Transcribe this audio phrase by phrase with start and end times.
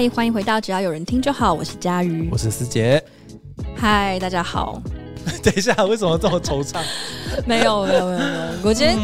[0.00, 3.02] 嗨，欢迎回到只要有人听就好，我是佳瑜，我是思杰。
[3.74, 4.80] 嗨，大家好。
[5.42, 6.78] 等一下，为什么这么惆怅？
[7.46, 8.30] 没有，没有，没有，没有。
[8.64, 8.98] 我今天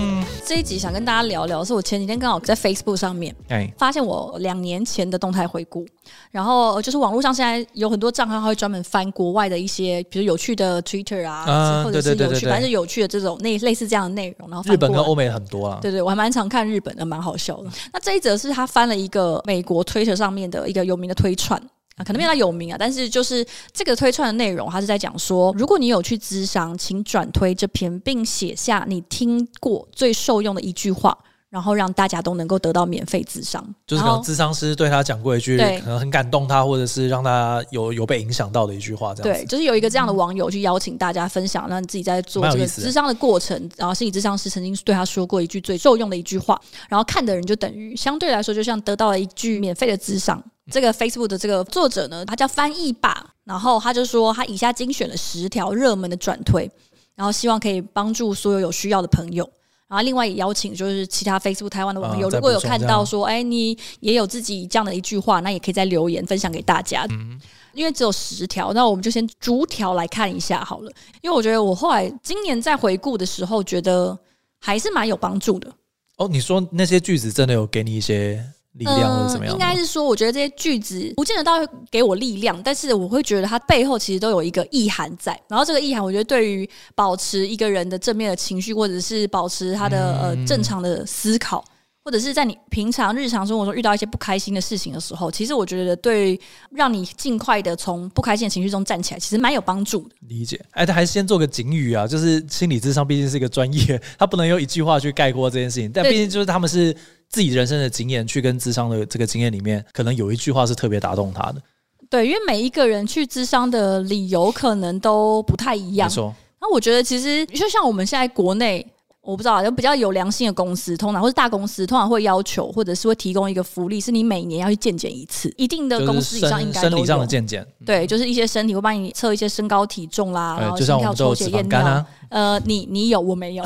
[0.45, 3.35] 这一集想跟大家聊聊，是我前几天刚好在 Facebook 上面，
[3.79, 5.87] 发现我两年前的动态回顾。
[6.31, 14.51] 然后就是网络上现在有很多账号会专门翻国外的一些，比如有趣的 Twitter 啊，嗯、或者是有趣，反正是有趣的这种类类似这样的内容。
[14.51, 17.71] 然后日本跟欧美很多啊，对对，我还蛮常看日本的，蛮好笑的。
[17.93, 21.61] 那这一则是他翻了一个美国 Twitter 上面的一个有名的推串。
[21.97, 31.17] 啊，可能没有他有名啊，但是就是这个推串的内容，他是在讲说，如果你有去咨商，请转推这篇，并写下你听过最受用的一句话，
[31.55, 33.65] 然后让大家都能够得到免费咨商。
[33.87, 39.39] 就是可能咨商师对他讲过一句，可能很感动他，或者是让他有有被影响到的一句话，这样。
[39.39, 50.43] 对，就是有一个这样的网友去邀请大家分享，让你自己在做这个咨商的过程，然后心理咨商师曾经对他说过一句最受用的一句话，然后看的人就等于相对来说，就像得到了一句免费的咨商。
[50.73, 56.69] 这个 Facebook 的这个作者呢，他叫翻译吧，然后他就说他以下精选了十条热门的转推，
[57.15, 59.49] 然后希望可以帮助所有有需要的朋友。
[59.95, 67.07] 然后另外也邀请就是其他 Facebook 台湾的网友，如果有看到说，哎，你也有自己这样的一句话，那也可以在留言分享给大家。
[67.11, 67.41] 嗯，
[67.73, 70.91] 因为只有十条，那我们就先逐条来看一下好了。
[71.23, 74.19] 因为我觉得我后来今年在回顾的时候，觉得
[74.59, 75.71] 还是蛮有帮助的。
[76.17, 78.45] 哦，你说那些句子真的有给你一些？
[78.75, 79.53] 力量或者怎么样？
[79.55, 85.39] 应该是说，我觉得这些句子不见得到会给我力量，但是我会觉得它背后其实都有一个意涵在。
[85.49, 91.65] 然后这个意涵，我觉得对于保持一个人的正面的情绪，或者是保持他的呃正常的思考。
[92.07, 96.39] 或者是在你平常日常生活中遇到一些不开心的事情的时候，其实我觉得对
[96.71, 100.15] 让你尽快的从不开心的情绪中站起来，其实蛮有帮助的。
[100.29, 105.91] 理解，哎，他还是先做个警语啊，就是心理智商毕竟是一个专业， 他不能用一句话去概括这件事情。
[105.95, 106.95] 但毕竟就是他们是
[107.29, 111.63] 自己人生的经验，去跟智商的这个经验里面，可能有一句话是特别打动他的。
[112.09, 116.09] 对，因为每一个人去智商的理由可能都不太一样。
[116.09, 116.35] 没错。
[116.61, 118.87] 那我觉得其实就像我们现在国内。
[119.25, 125.53] 我不知道，就比较有良心的公司，通常或是大公司，通常会要求或者是会提供一个福利，是你每年要去健检一次。
[125.57, 131.81] 一定的公司以上应该都有生理上的健检，对，就是一些身体会帮你测一些身高体重啦，然后心跳、抽血、验尿。
[131.81, 133.65] 啊、呃，你你有，我没有，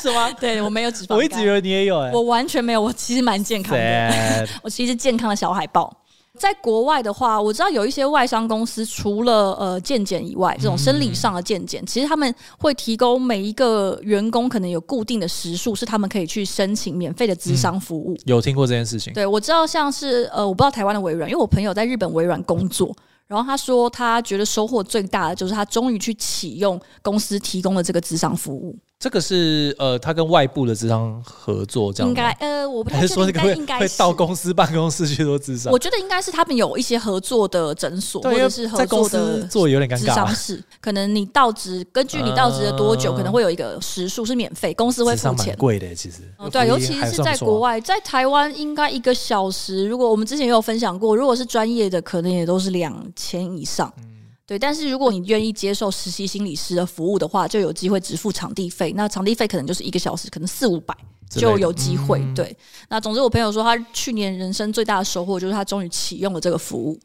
[0.00, 0.30] 是吗？
[0.40, 1.18] 对，我没有脂肪肝。
[1.18, 5.94] 我一直以为你也有、我完全没有，我其实蛮健康的 我其实健康的小海豹。
[6.38, 18.14] 在国外的话，我知道有一些外商公司，除了呃健检以外，这种生理上的健检，嗯、其实他们会提供每一个员工可能有固定的时数，是他们可以去申请免费的咨商服务。
[18.14, 19.12] 嗯、有听过这件事情？
[19.12, 22.94] 对，我知道，像是呃，我不知道台湾的微软，因为我朋友在日本微软工作，
[23.26, 28.76] 然后他说他觉得收获最大的就是他终于去启用公司提供的这个咨商服务。
[29.00, 33.00] 这个是呃，他跟外部的智商合作这样，应该呃，我不太
[33.54, 35.72] 应该会到公司办公室去做智商。
[35.72, 40.10] 我觉得应该是他们有一些合作的诊所，或者是合作的做有点尴尬。
[40.10, 45.54] 咨商室可能你到职，根据你到职的多久，可能会有一个时数是免费，公司会付钱。
[45.56, 53.92] 贵的其实，对，尤其是在国外，在台湾应该一个小时，如果我们之前也有分享过，如果是专业的，可能也都是两千以上。
[54.48, 58.94] 对，但是如果你愿意接受实习心理师的服务的话，就有机会只付场地费。
[58.96, 60.96] 那场地费可能就是一个小时，可能四五百
[61.28, 62.18] 就有机会。
[62.18, 62.56] 嗯、对，
[62.88, 66.98] 那总之我朋友说，他去年人生最大的收获就是他终于启用了这个服务。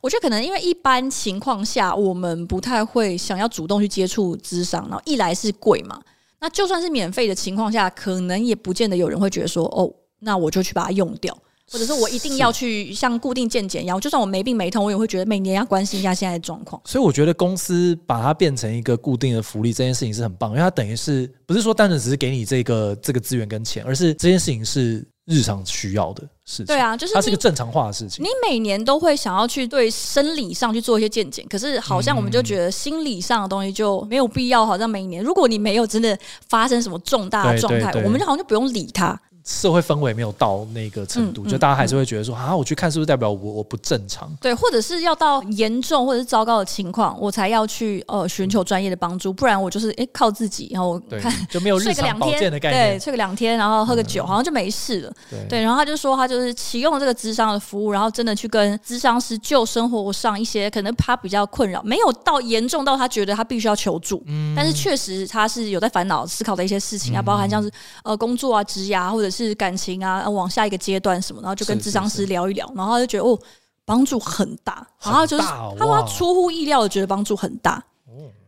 [0.00, 6.00] 我觉得可能因为一般情况下我们不太会想要主动去接触咨商，然后一来是贵嘛，
[6.40, 11.36] 那就算是免费的情况下，可能也不见得有人会觉得说，哦，那我就去把它用掉。
[11.72, 16.80] 或者是我一定要去像固定健检一样，就算我没病没痛，我也会觉得每年要关心一下现在的状况。
[16.84, 26.66] 所以我觉得公司把它变成一个固定的福利，这件事情是很棒，因为它等于是不是说单纯只是给你这个这个资源跟钱，而是这件事情是日常需要的事情。
[26.66, 28.24] 对啊，就是它是一个正常化的事情。
[28.24, 34.64] 你每年都会想要去对生理上去做一些健检，可是好像我们就觉得心理上的东西就没有必要。
[34.64, 36.16] 好像每一年，如果你没有真的
[36.48, 39.20] 发生什么重大的状态，我们就好像就不用理它。
[39.46, 44.28] 社会氛围没有到那个程度，就大家还是会觉得说啊，我去看是不是代表我我不正常？
[44.40, 55.12] 对，或者是要到严重或者是糟糕的情况，我才要去呃寻求专业的帮助，不然我就是哎、欸、靠自己，然后我看就没有日常保健的概念，对，睡个两天，然后喝个酒，嗯、好像就没事了。
[55.30, 67.70] 对，对，然后他就说他就是启用了这个咨商的服务，然后真的去跟咨商师就生活上一些可能他比较困扰，没有到严重到他觉得他必须要求助，嗯、但是确实他是有在烦恼思考的一些事情啊，嗯、包含像是
[68.02, 70.28] 呃工作啊、职涯或者是感情啊。
[70.28, 73.38] 往下一个阶段什么，然后就跟智商师聊一聊，然后他就觉得哦，
[73.84, 77.82] 帮助很大，然后就是他说他出乎意料的觉得帮助很大，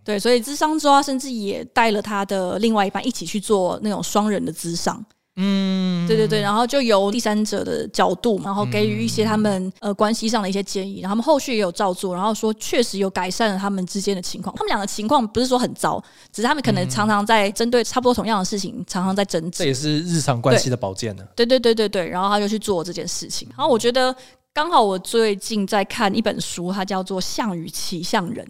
[0.04, 5.04] 对，所以智商之后，他甚至也带了他的另外一半一起去做那种双人的智商，
[5.40, 14.52] 嗯，对对对，然后就由第三者的角度，然后给予一些他们呃关系上的一些建议，然后他们后续也有照做，然后说确实有改善了他们之间的情况。
[14.56, 16.02] 他们两个情况不是说很糟，
[16.32, 19.62] 只是他们可能常常在针对差不多同样的事情，常常在争执。
[19.62, 21.22] 这也是日常关系的保健呢。
[21.36, 23.48] 对对对对对，然后他就去做这件事情。
[23.56, 24.12] 然后我觉得
[24.52, 28.44] 刚好我最近在看一本书，它叫做《项羽骑象人》。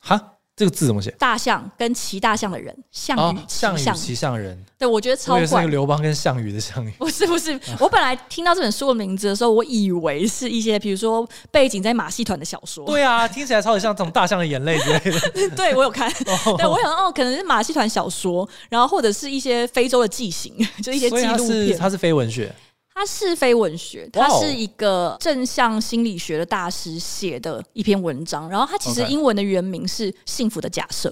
[0.00, 0.31] 哈。
[0.54, 1.10] 这个字怎么写？
[1.18, 4.62] 大象跟骑大象的人，象与象与骑象人。
[4.78, 5.46] 对，我觉得超怪。
[5.46, 6.90] 是那个刘邦跟项羽的项羽。
[6.98, 12.84] 不是不是，我本来听到这本书的名字的时候，我以为是一些比如说背景在马戏团的小说。
[12.84, 15.50] 对啊，听起来超级像这种大象的眼泪之类的。
[15.56, 16.12] 对，我有看。
[16.12, 21.78] 对，我想哦，可能是马戏团小说，然后或者是一些非洲的纪行， 就一些纪录片。
[21.78, 22.54] 它是非文学。
[22.94, 28.48] 它是非文学，它是一个正向心理学的大师写的一篇文章。
[28.48, 31.08] 然后它其实英文的原名是《幸福的假设》。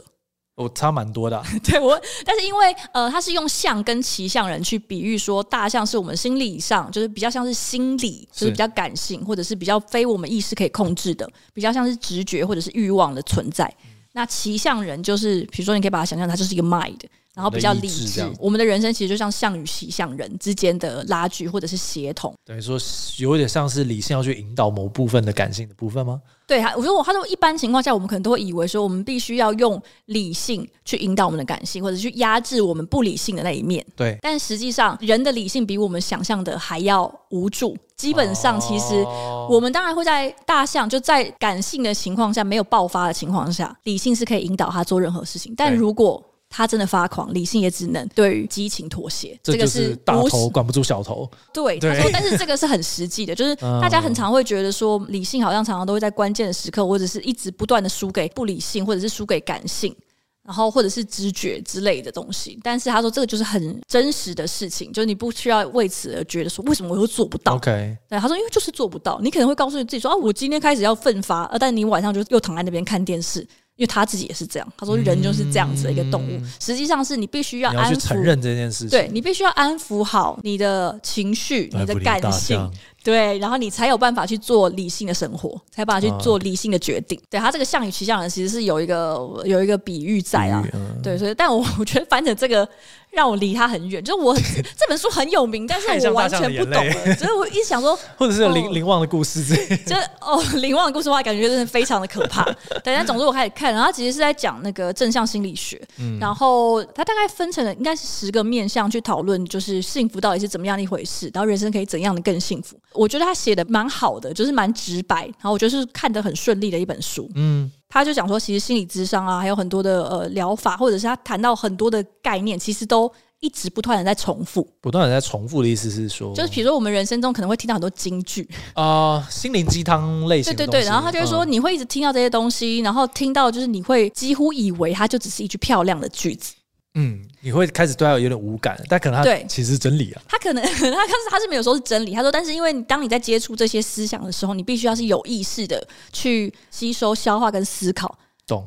[0.57, 1.43] 我差蛮多的、啊。
[1.65, 13.75] 对我，但是因为呃，它是用象跟骑象人去比喻说，大象是我们心理上就是比较像是心理，就是比较感性，或者是比较非我们意识可以控制的，比较像是直觉或者是欲望的存在。
[14.13, 16.99] 那骑象人就是，比如说你可以把它想象，它就是一个 mind。
[17.35, 22.77] 然后比较理智，我们的人生其实就像象与骑象人之间的拉锯或者是协同，等于说
[23.19, 26.21] 有点像是理性要去引导某部分的感性的部分吗？
[26.47, 33.87] 对，我觉得我他说一般情况下，我们可能都会以为说，我们必须要用理性去引导我们的感性，或者去压制我们不理性的那一面。
[33.95, 37.77] 对，但实际上人的理性比我们想象的还要无助。
[37.97, 39.05] 基本上，其实
[39.49, 45.55] 我们当然会在大象就在感性的情况下没有爆发的情况下，理性是可以引导他做任何事情。
[45.55, 49.39] 但如果他真的发狂，理性也只能对于激情妥协。
[49.41, 51.31] 这个是大头管不住小头。
[51.55, 59.95] 对，他说，但是这个是很实际的，就是大家很常会觉得说，理性好像常常都会在关键的时刻，或者是一直不断的输给不理性，或者是输给感性，
[60.43, 62.59] 然后或者是知觉之类的东西。
[62.65, 69.21] 但是他说，这个就是很真实的事情，就是你不需要为此而觉得说，为什么我又做不到？OK，对，他说，因为就是做不到。
[69.23, 73.47] 你可能会告诉你自己说，啊，我今天开始要奋发，呃，但你晚上就又躺在那边看电视。
[73.81, 76.33] 因为他自己也是这样，他说人就是这样子的一个动物。
[76.33, 82.71] 嗯、实际上是你必须要安抚，要去承认这件事情，对，你必须要安抚好你的情绪、你的感性。
[83.03, 87.19] 对，然后你才有办法去做理性的生活，才有办法去做理性的决定。
[87.19, 92.69] 嗯、对他这个象与骑象人其实是有一个有一个比喻在啊，嗯、对，所以但我 我觉得反正这个
[93.11, 96.83] 让我离他很远， 就是我这本书很有名， 但是我完全不懂，
[97.19, 102.45] 所以我一直想说， 或者是有林林旺的故事这，就哦林旺的故事的话，感觉真的非常的可怕。
[102.85, 112.79] 对，但总之我开始看，然后他其实是在讲那个正向心理学，嗯、然后他大概分成了应该是十个面向去讨论，就是幸福到底是怎么样的一回事，然后人生可以怎样的更幸福。
[112.93, 117.31] 我觉得他写的蛮好的，就是蛮直白，然后我觉得是看得很顺利的一本书。
[117.35, 124.67] 嗯，他就讲说，其实心理智商啊，还有很多的呃疗法，或者是他谈到很多的概念，其实都一直不断的在重复。
[124.81, 130.57] 不断的在重复的意思是说，就是比如说我们人生中可能会听到很多金句啊、呃，心灵鸡汤类型的。
[130.57, 136.55] 对对对，然后他就会说，你会一直听到这些东西，嗯、然后听到就是你会几乎以为它就只是一句漂亮的句子。
[136.95, 140.23] 嗯，你会开始对他有点无感，但可能他对其实是真理啊。
[140.29, 148.19] 他可能 他可是他是没有说是真理，他说，但是因为当你在接触这些思想的时候，你必须要是有意识的去吸收、消化跟思考。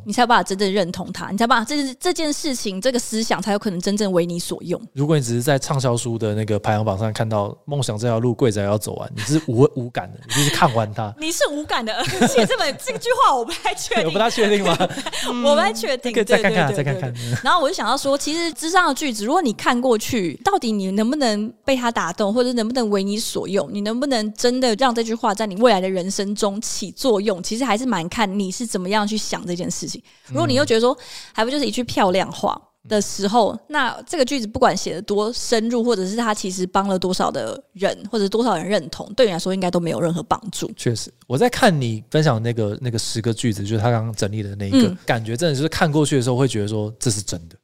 [0.05, 4.79] 你才有办法真正认同他，你才有办法这这件事情这个思想才有可能真正为你所用。
[4.93, 11.13] 如果你只是在畅销书的那个排行榜上看到梦想这条路跪着要走完，你是无无感的，你就是看完它。
[11.19, 14.77] 你是无感的，而且这本这句话我不太确定， 我不太确定吗？
[15.27, 17.13] 我不太确定，可以再看看，再看看。
[17.43, 23.67] 然后我就想要说，其实之上的句子，如果你看过去，到底你能不能被他打动，或者能不能为你所用？
[23.71, 27.41] 你能不能真的让这句话在你未来的人生中起作用？
[27.41, 30.01] 其实还是蛮看你是怎么样去想这件事情。
[30.27, 30.95] 如果你你又觉得说，
[31.33, 40.71] 还不就是一句漂亮话的时候，那这个句子不管写的多深入，或者是他其实帮了多少的人，或者多少人认同，对你来说应该都没有任何帮助。
[40.75, 47.55] 确实，我在看你分享那个那个十个句子，就是他刚刚整理的那一个，嗯、感觉真的就是看过去的时候会觉得说这是真的。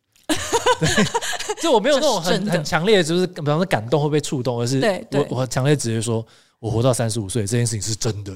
[1.61, 4.79] 就我没有那种很很强烈，就是比方说感动会被触动，而是
[5.11, 6.25] 我我强烈直接说，
[6.59, 8.35] 我活到三十五岁这件事情是真的。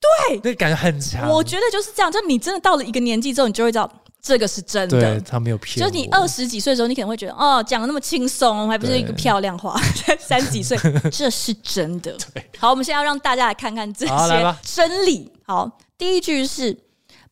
[0.00, 1.28] 对，那感觉很强。
[1.28, 3.90] 我觉得就是这样，就你真的到了一个年纪之后，你就会知道
[4.22, 5.00] 这个是真的。
[5.00, 5.84] 对，他没有骗。
[5.84, 9.76] 就是你二十几岁的时候，你可能会觉得哦，讲的那么轻松，还不是一个漂亮话。
[10.20, 10.78] 三十几岁，
[11.10, 12.16] 这是真的。
[12.34, 15.30] 对好，我们现在要让大家来看看这些真理。
[15.44, 16.76] 好，好，第一句是：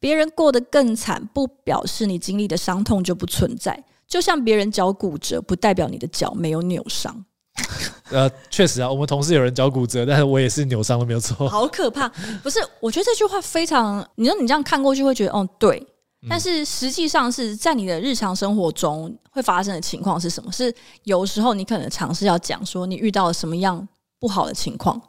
[0.00, 3.84] 别人过得更惨，不表示你经历的伤痛就不存在。
[4.08, 7.24] 就像别人脚骨折，不代表你的脚没有扭伤。
[8.10, 11.48] 呃，确实啊，我们同事有人脚骨折，但是我也是扭伤了，没有错。
[11.48, 12.08] 好可怕！
[12.42, 15.84] 不是，我觉得这句话非常，你说你这样看过去会觉得，哦，对。
[16.28, 20.50] 但是实际上是在你的日常生活中会发生的情况是什么？
[20.50, 23.86] 是有时候你可能尝试要讲说你遇到了什么样
[24.18, 25.00] 不好的情况。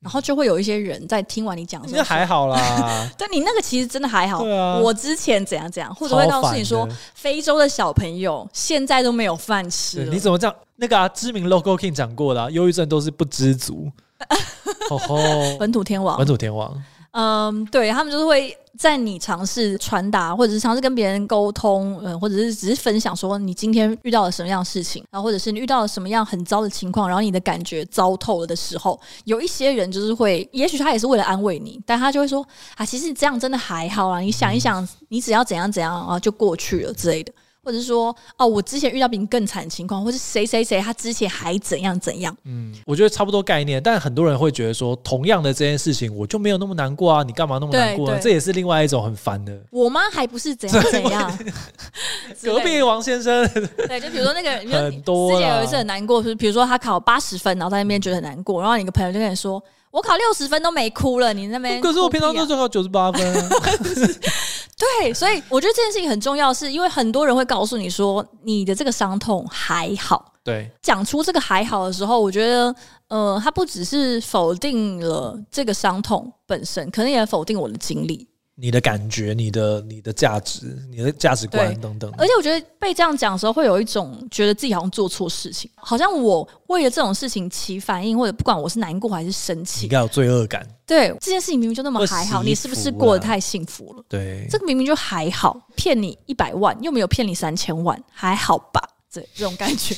[0.00, 2.56] 然后就会有一些人在听完你讲，那还好啦。
[3.18, 4.44] 但你那个其实真的还好。
[4.44, 10.04] 对啊，我之前怎样怎样，或者会告诉你说，非洲的小朋友现在都没有饭吃。
[10.04, 10.54] 你怎么这样？
[10.78, 13.90] 那个啊，知名 Logo King 讲过的，啊，忧郁症都是不知足。
[14.90, 15.16] 哦吼，
[15.58, 16.82] 本土天王，本土天王。
[17.12, 18.56] 嗯，对他们就是会。
[18.78, 37.32] 在你尝试传达，或者是尝试跟别人沟通，嗯，或者是只是分享说你今天遇到了什么样的事情，然后或者是你遇到了什么样很糟的情况，然后你的感觉糟透了的时候，有一些人就是会，也许他也是为了安慰你，但他就会说啊，其实你这样真的还好啊，你想一想，你只要怎样怎样啊，就过去了之类的。
[37.68, 42.34] 或者是说，哦，我之前遇到比你更惨的情况，或是谁谁谁他之前还怎样怎样？
[42.44, 48.18] 嗯，我觉得差不多概念，但很多人会觉得说，同样的这件事情，我就没有那么难过啊，你干嘛那么难过呢？
[48.22, 49.54] 这也是另外一种很烦的。
[49.70, 51.38] 我妈还不是怎样怎样？
[52.42, 53.46] 隔壁王先生，
[53.86, 63.48] 对，就比如说那个人，很多之前有一次很难过，是比如说他考八十分，然后在那边觉得很难过，然后你一个朋友就跟你说，我考六十分都没哭了，你那边、啊、可是我平常都只考九十八分、啊。
[64.78, 70.32] 对，所以我觉得这件事情很重要，是因为很多人会告诉你说你的这个伤痛还好。
[70.44, 72.74] 对，讲出这个还好的时候，我觉得，
[73.08, 78.26] 呃，他不只是否定了这个伤痛本身，可能也否定我的经历。
[78.60, 82.12] 你的感觉，你的你的价值，你的价值观等等。
[82.18, 90.66] 而且我觉得被这样讲的时候，会有一种觉得自己好像做错事情，好像我为了这种事情起反应，或者不管我是难过还是生气，应该有罪恶感。
[90.84, 94.02] 对，这件事情明明就那么还好，你是不是过得太幸福了？
[94.08, 98.82] 对，这个明明就还好，骗你一百万又没有骗你三千万，还好吧？
[99.08, 99.94] 这这种感觉，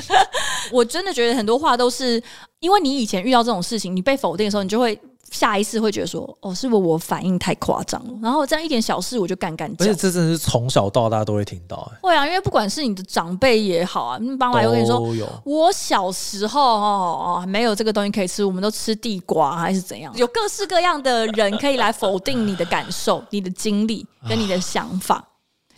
[0.70, 2.22] 我真的觉得很多话都是
[2.60, 5.00] 因为你以前遇到这种事情，你被否定的时候，你就会。
[5.30, 8.12] 下一次会觉得说，哦，是不是我反应太夸张了？
[8.22, 9.70] 然后这样一点小事我就干干。
[9.78, 15.00] 而且这真的是从小到大都会听到，哎，会啊，因为不管是你的长辈也好啊，爸妈我跟你说，
[15.44, 20.12] 我小时候哦哦没有这个东西可以吃，我们都吃地瓜还是怎样？
[20.16, 25.22] 有各式各样的人可以来否定你的感受、 你的经历跟你的想法。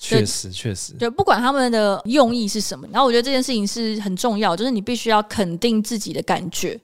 [0.01, 6.81] 确实，确实，对，不管他们的用意是什么，然后我觉得这件事情是很重要，就是你必须要肯定自己的感觉。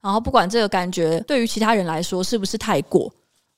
[0.00, 3.12] 然后不管这个感觉对于其他人来说是不是太过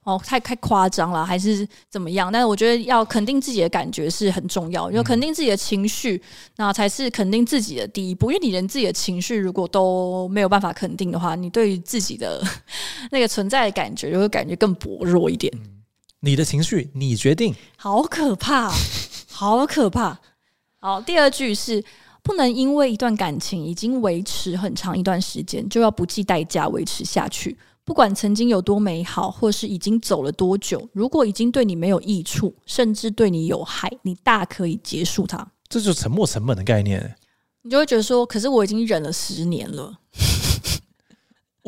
[0.05, 2.33] 哦，太太夸张了，还是怎么样？
[2.33, 6.23] 但是我觉得要肯定自己的感觉是很重要，要肯定自己的情绪，
[6.57, 8.31] 那才是肯定自己的第一步。
[8.31, 12.43] 因为你连自己的情绪如果都没有办法肯定的话，你对于自己的
[13.13, 15.53] 那个存在的感觉就会感觉更薄弱一点。
[16.21, 18.73] 你的情绪你决定，好可怕，
[19.31, 20.19] 好可怕。
[20.81, 21.85] 好，第二句是。
[22.23, 27.57] 不能因为一段感情已经维持很长一段时间，就要不计代价维持下去。
[27.85, 35.51] 不管曾经有多美好，或是已经走了多久，如果已经对你没有益处，甚至对你有害，你大可以结束它。
[35.69, 37.17] 这就是沉没成本的概念。
[37.63, 39.99] 你就会觉得说，可是我已经忍了十年了。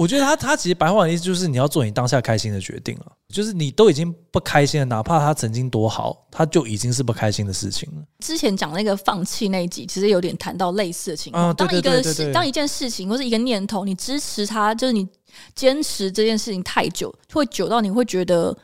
[0.01, 8.03] 我觉得他他其实白话的意思就是你要做你当下开心的决定了，就是你都已经不开心了，哪怕他曾经多好，他就已经是不开心的事情了。
[8.21, 11.55] 之前讲那个放弃那一集，其实有点谈到类似的情况。
[11.55, 15.07] 当一个事，当一件事情或是一个念头，你支持他，就是你
[15.55, 18.57] 坚持这件事情太久，会久到你会觉得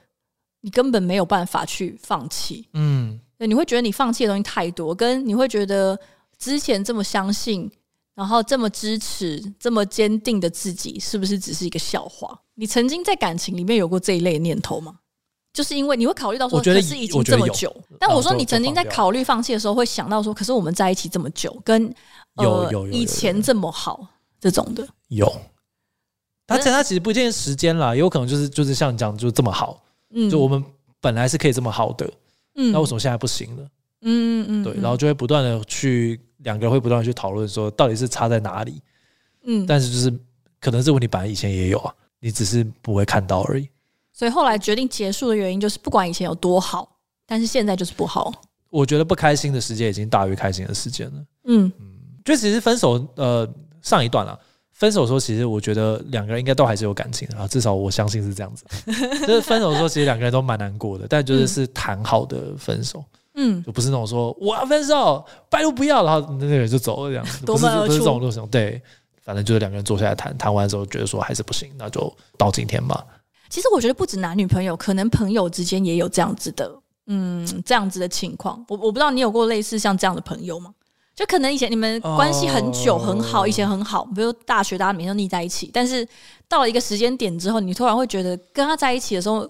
[0.62, 2.66] 你根本没有办法去放弃。
[2.72, 6.00] 嗯，对，你会觉得你放弃的东西太多，跟你会觉得
[6.38, 7.70] 之前这么相信。
[8.16, 12.36] 然后这么支持、这么坚定的自己，是不是只是一个笑话？
[12.54, 14.96] 你曾经在感情里面有过这一类的念头吗？
[15.52, 17.74] 就是因为你会考虑到说，可是已经这么久。
[18.00, 21.94] 但我说你曾经在考虑放弃的时候，会想到说，可是我们在一起这么久，跟
[22.36, 24.06] 呃以前这么好
[24.40, 25.30] 这种的有。
[26.46, 29.82] 而且他其实不一定时间啦，也有可能就是就是像你讲，就这么好。
[30.14, 30.64] 嗯，就我们
[31.00, 32.10] 本来是可以这么好的，
[32.54, 33.62] 嗯，那为什么现在不行了？
[34.02, 36.18] 嗯嗯嗯，对，然后就会不断的去。
[36.38, 38.80] 两个人会不断去讨论说，到底是差在哪里？
[39.44, 40.12] 嗯，但是就是
[40.60, 43.68] 可能这问题本来以前也有啊，你只是不会看到而已。
[44.12, 48.32] 所以后来决定结束的原因就是，不管以前有多好，但是现在就是不好。
[48.70, 51.24] 我觉得不开心的时间已经大于开心的时间了。
[51.44, 51.92] 嗯嗯，
[52.24, 53.48] 就其实分手呃
[53.82, 54.38] 上一段啊，
[54.72, 58.64] 分手的时候其实我觉得两个人应该都还是有感情的啊，至少我相信是这样子。
[59.26, 62.98] 就是分手的时候其实两个人都蛮难过的，但就是是谈好的分手。
[62.98, 63.06] 嗯，
[63.64, 68.46] 就不是那种说我要分手，拜托不要，然后那个人就走了这样子， 不是不是这种路程。
[68.48, 68.80] 对，
[69.22, 73.04] 反正就是两个人坐下来谈，谈完之后觉得说还是不行，那就到今天吧。
[73.50, 76.74] 其实我觉得不止男女朋友，可能朋友之间也有这样子的，
[77.08, 78.64] 嗯，这样子的情况。
[78.68, 80.72] 我我不知道你有过类似像这样的朋友吗？
[81.14, 86.08] 就可能以前你们关系很久很好，以前很好，比如大学大家每天都腻在一起，但是
[86.48, 89.46] 到了一个时间点之后，你突然会觉得跟他在一起的时候。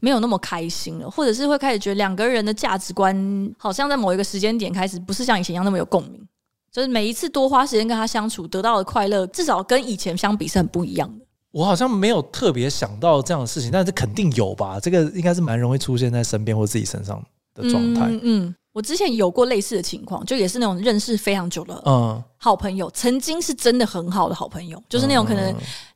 [0.00, 6.26] 没有那么开心了，或者是会开始觉得两个人的价值观好像在某一个时间点开始不是像以前一样那么有共鸣。
[6.70, 11.24] 就是每一次多花时间跟他相处，得到的快乐至少跟以前相比是很不一样的。
[11.50, 14.78] 我好像没有特别想到这样的事情，但是肯定有吧？
[14.78, 17.20] 这个应该是蛮容易出现在身边或自己身上
[17.54, 18.06] 的状态。
[18.10, 25.52] 嗯嗯，我之前有过类似的情况，就也是那种认识非常久的嗯好朋友，曾经是真的很好的好朋友，就是那种可能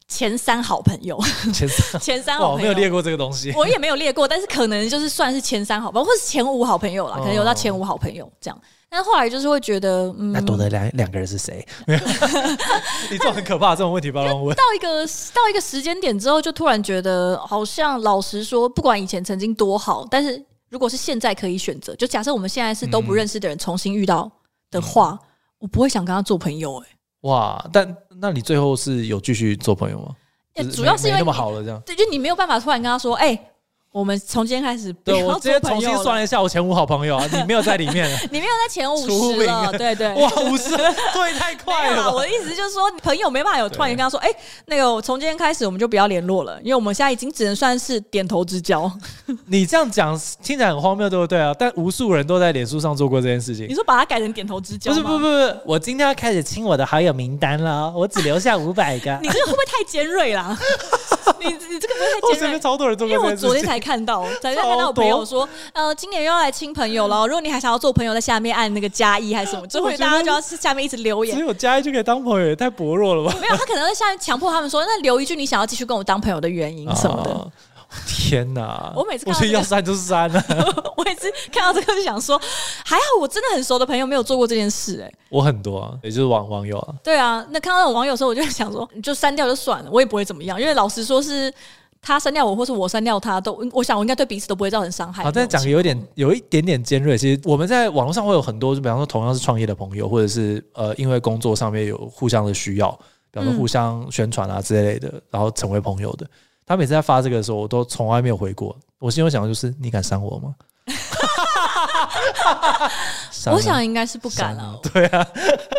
[0.09, 1.19] 前三好朋友，
[1.53, 8.61] 前三 前三好朋友，我没有列过这个东西，我也没有列过，但是可能就是算是前三好朋友，或是前五好朋友啦，可能有到前五好朋友这样。
[8.95, 11.67] 但后来就是会觉得，嗯，那多的两两个人是谁？
[13.11, 14.55] 你这种很可怕这种问题，不要问。
[14.55, 24.31] 到一个到一个时间点之后，就突然觉得，好像老实说，不管以前曾经多好，但是如果是现在可以选择，就假设我们现在是都不认识的人，重新遇到
[24.71, 25.27] 的话，嗯、
[25.61, 26.87] 我不会想跟他做朋友、欸。
[26.87, 26.89] 哎，
[27.23, 27.69] 哇！
[27.73, 30.15] 但那你最后是有继续做朋友吗？
[30.73, 33.49] 主要是因为那么好了，这样对，就你没有办法突然跟他说，哎、欸。
[33.93, 42.11] 我们从今天开始，对，我直接重新算了一下，我前五好朋友啊，你没有在里面， 你没有在前五十了，对对，哇，五十，对，太快了。
[42.11, 44.31] 我的意思就是说，朋友没办法有突然间跟他说，哎，
[44.65, 48.91] 那个从今天开始我们就不要联络了，因为我们现在已经只能算是点头之交。
[49.45, 51.55] 你这样讲听起来很荒谬，对不对啊？
[51.59, 53.69] 但无数人都在脸书上做过这件事情。
[53.69, 54.91] 你说把它改成点头之交？
[54.91, 59.13] 不是，不不不，我今天要开始清我的好友名单了，我只留下五百个。
[59.21, 60.59] 你这个会不会太尖锐啦？
[61.41, 62.61] 你你这个不是太尖锐？
[62.61, 67.27] 超多人做过，因为我昨天才看到，看到我朋友说，呃，今年又要来亲朋友了。
[67.27, 71.37] 如果你还想要做朋友，在下面按那个加一还是什么， 就会大家就要下面一直留言。
[71.37, 73.37] 只有加一就可以当朋友，也太薄弱了吧？
[73.41, 77.51] 没有，他可能在下面强迫他们说，那留一句你想要继续跟我当朋友的原因什么的。
[77.93, 78.93] 啊、 天哪！
[78.97, 80.43] 我每次看到、要删就删了。
[80.97, 82.41] 我每次看到这个就想说，
[82.85, 85.03] 还好我真的很熟的朋友没有做过这件事、欸。
[85.03, 86.95] 哎，我很多啊，也就是网网友啊。
[87.05, 91.53] 对啊，那看到那种网友的时候，我就想说， 你就删掉就算了，我也不会怎么样，因为老实说是。
[92.05, 95.23] 他删掉我，或是我删掉他，都我想我应该对彼此都不会造成伤害。
[95.23, 97.17] 好，但讲有点有一点点尖锐。
[97.17, 102.91] 其实我们在网络上会有很多，就比方说同样是创业的朋友，或者是呃因为工作上面有互相的需要，
[103.31, 106.27] 比方说互相宣传啊之类的，嗯、然后成为朋友的。
[106.65, 108.77] 他每次在发这个的时候，我都从来没有回过。
[108.99, 110.55] 我心中想的就是：你敢删我吗？
[113.53, 114.79] 我想应该是不敢了。
[114.93, 115.27] 对啊，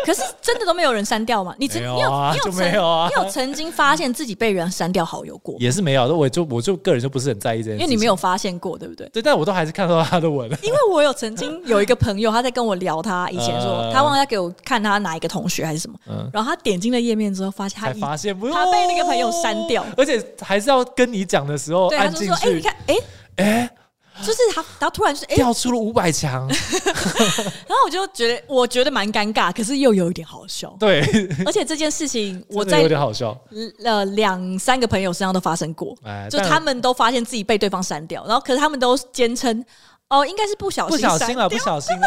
[0.04, 1.54] 可是真的都没有人删掉吗？
[1.58, 2.32] 你没有啊？
[2.32, 3.08] 你有没有啊？
[3.08, 5.56] 你有曾经发现自己被人删掉好友过？
[5.58, 9.08] 也是没有，我就我就个人就不是很在意这件事，因为你没有发现过，对不对？
[9.08, 10.50] 对，但我都还是看到他的文。
[10.62, 15.98] 因为我有曾经有一个朋友，他在跟我聊，他以前说他忘了给我看他哪一个同学还是什么，
[16.32, 22.48] 然后他点进了页面之后，发现他发现他被那个朋友删掉，而且还是要跟你讲的时候按进去。
[22.48, 22.96] 哎，你看，哎
[23.36, 23.70] 哎。
[24.22, 30.74] 就是他，然后突然就是哎，掉出了五百强， 然后我就觉得，我觉得蛮尴尬，可是又有一点好笑。
[30.78, 31.00] 对，
[31.44, 33.36] 而且这件事情我在有点好笑，
[33.84, 35.96] 呃，两三个朋友身上都发生过，
[36.30, 39.64] 就他们都发现自己被对方删掉，然后可是他们都坚称
[40.08, 42.06] 哦，应该是不小心，不小心了，不小心了。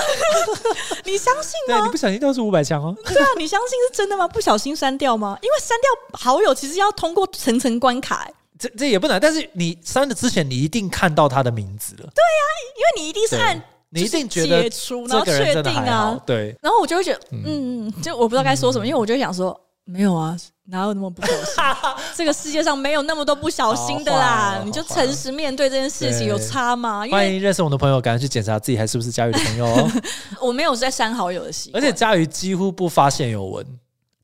[1.04, 1.80] 你相信吗？
[1.80, 2.96] 对，你不小心掉出五百强哦。
[3.06, 4.28] 对啊，你相信是真的吗？
[4.28, 5.38] 不小心删掉吗？
[5.42, 8.30] 因为删掉好友其实要通过层层关卡。
[8.60, 12.10] 这这也不难，但是你删的之前，你一定看到他的名字了。
[12.14, 16.20] 对呀、啊，因为你一定是按，你一定觉得解除，然后确定啊。
[16.26, 21.54] 对，然后我就会觉得，嗯，就我不知道该说什么，嗯、因为我就想说，没有啊，哪有那么不小心？
[22.16, 27.06] 这个世界上没有那么多不小心的啦，你就诚实面对这件事情，有差吗？
[27.12, 29.92] 欢迎认识我的朋友，赶快去检查自己还是不是佳宇的朋友哦。
[30.42, 33.66] 我没有在删好友的习惯，而且佳宇几乎不发现有文。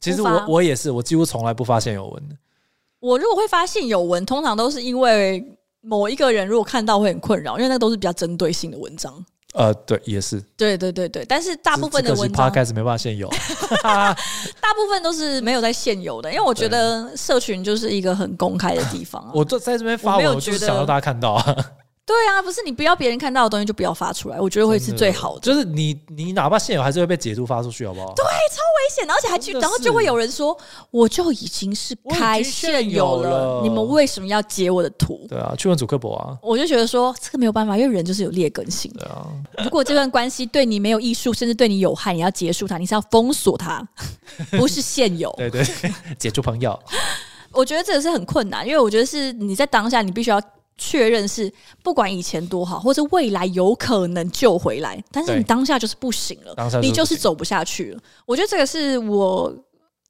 [0.01, 2.35] 其实我我也是，我几乎从来不发现有文的。
[3.03, 5.43] 我如果会发现有文，通常都是因为
[5.81, 9.13] 某一个人如果看到会很困扰，因为那都是比较针对性的文章。
[9.55, 10.41] 呃，对，也是。
[10.55, 13.29] 对对对对，但是大部分的文章开始没办法现有，
[13.83, 14.15] 大
[14.73, 19.31] 部分都是没有在现有的，因为我觉得社群就是一个很公开的地方啊。
[19.35, 21.55] 我这在这边发文，我就是想让大家看到啊。
[22.05, 25.39] 对啊，不是你不要别人看到的东西就不要发出来，我觉得会是最好的。
[25.39, 28.07] 就是你你哪怕现有，还是会被截图发出去，好不好？
[28.13, 30.57] 对，超危险的，而且还去，然后就会有人说，
[30.91, 35.25] 我就已经是开现有了，你们为什么要截我的图？
[35.29, 36.37] 对啊，去问祖克伯啊。
[36.41, 38.91] 我就觉得说这个没有办法，因为人就是有劣根性。
[38.99, 39.25] 对啊，
[39.63, 43.81] 如果这段关系对你没有益处，甚至对你有害，你要结束它，你是要封锁它，
[44.59, 45.33] 不是现有。
[45.37, 45.65] 对对，
[46.19, 46.77] 解除朋友。
[47.53, 50.41] 我觉得这个是很困难，因为我觉得是你在当下，你必须要。
[50.77, 51.51] 确认是
[51.83, 58.01] 不管以前多好，或者未来有可能救回来，但是你当下就是不行了，当下你就是走不下去了。
[58.25, 59.53] 我觉得这个是我，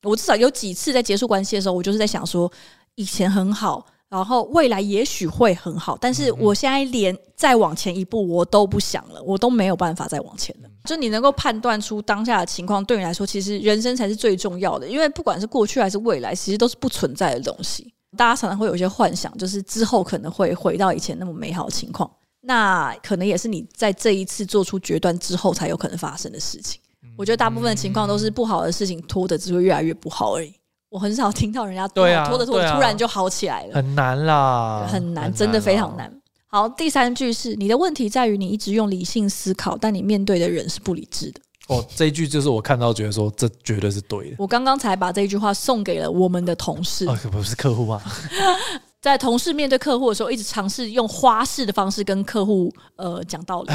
[0.04, 2.52] 我至少有几次在结束关系的时候，我就是在想说，
[2.96, 10.70] 以前很好，然后未来也许会很好，但是我现在连再往前一步我都不想了，我都没有办法再往前了。
[10.86, 17.93] 就你能够判断出当下的情况，对你来说，其实人生才是最重要的，因为不管是过去还是未来，其实都是不存在的东西。
[18.18, 22.10] 大家常常会有一些幻想，就是之后可能会回到以前那么美好的情况。
[22.42, 26.82] 那可能也是你在这一次做出决断之后才有可能发生的事情。
[27.16, 30.54] 我觉得大部分的情况都是不好的事情拖的只会越来越不好而已。
[30.90, 36.12] 我很少听到人家拖拖着拖着突然就好起来了，很难啦，很难，真的非常难。
[36.48, 41.42] 好，第三句是你的问题在于你一直用理性思考，但你面对的人是不理智的。
[41.68, 44.36] 哦，这一句就是我看到觉得说这绝对是对的。
[44.38, 48.02] 我刚刚才把这句话送给了我们的同事，哦，不是客户吗？
[49.04, 53.68] 在同事面对客户的时候，一直尝试用花式的方式跟客户呃讲道理。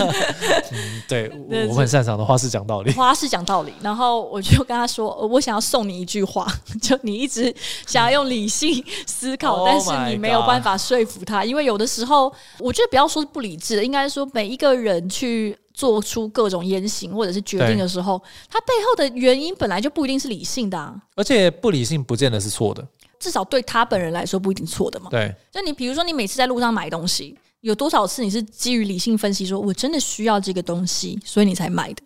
[0.72, 1.30] 嗯，对，
[1.68, 2.90] 我很擅长的花式讲道理。
[2.92, 7.54] 花式讲道理，然后我就跟他说：“我想要送你一句话， 就你一直
[7.86, 22.82] 想要用理性思考，嗯、但是你没有办法说服他，因为有的时候，我觉得不要说是不理智的，应该说每一个人去做出各种言行或者是决定的时候，他背后的原因本来就不一定是理性的啊，而且不理性不见得是错的。”
[23.22, 25.08] 至少对他本人来说不一定错的嘛。
[25.08, 32.02] 对，就你比如说，你每次在路上买东西，有多少次你是基于理性分析，说我真的需要这个东西，所以你才买的？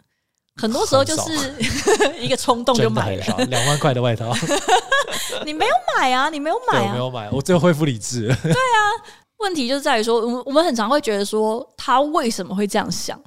[0.56, 1.54] 很多时候就是
[2.20, 4.30] 一个冲动就买了两万块的外套，
[5.46, 8.26] 你没有买啊，你没有买啊，没有买，我最后恢复理智。
[8.42, 8.80] 对啊，
[9.38, 13.18] 问题就是在于说，我我们很常会觉得说，他为什么会这样想？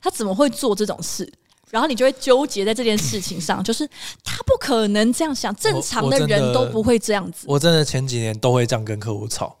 [0.00, 1.30] 他怎么会做这种事？
[1.70, 3.84] 然后你就会纠结在这件事情上，就是
[4.22, 7.44] 他不可能这样想，正常的人都不会这样子。
[7.48, 9.56] 我真的前几年都会这样跟客户吵，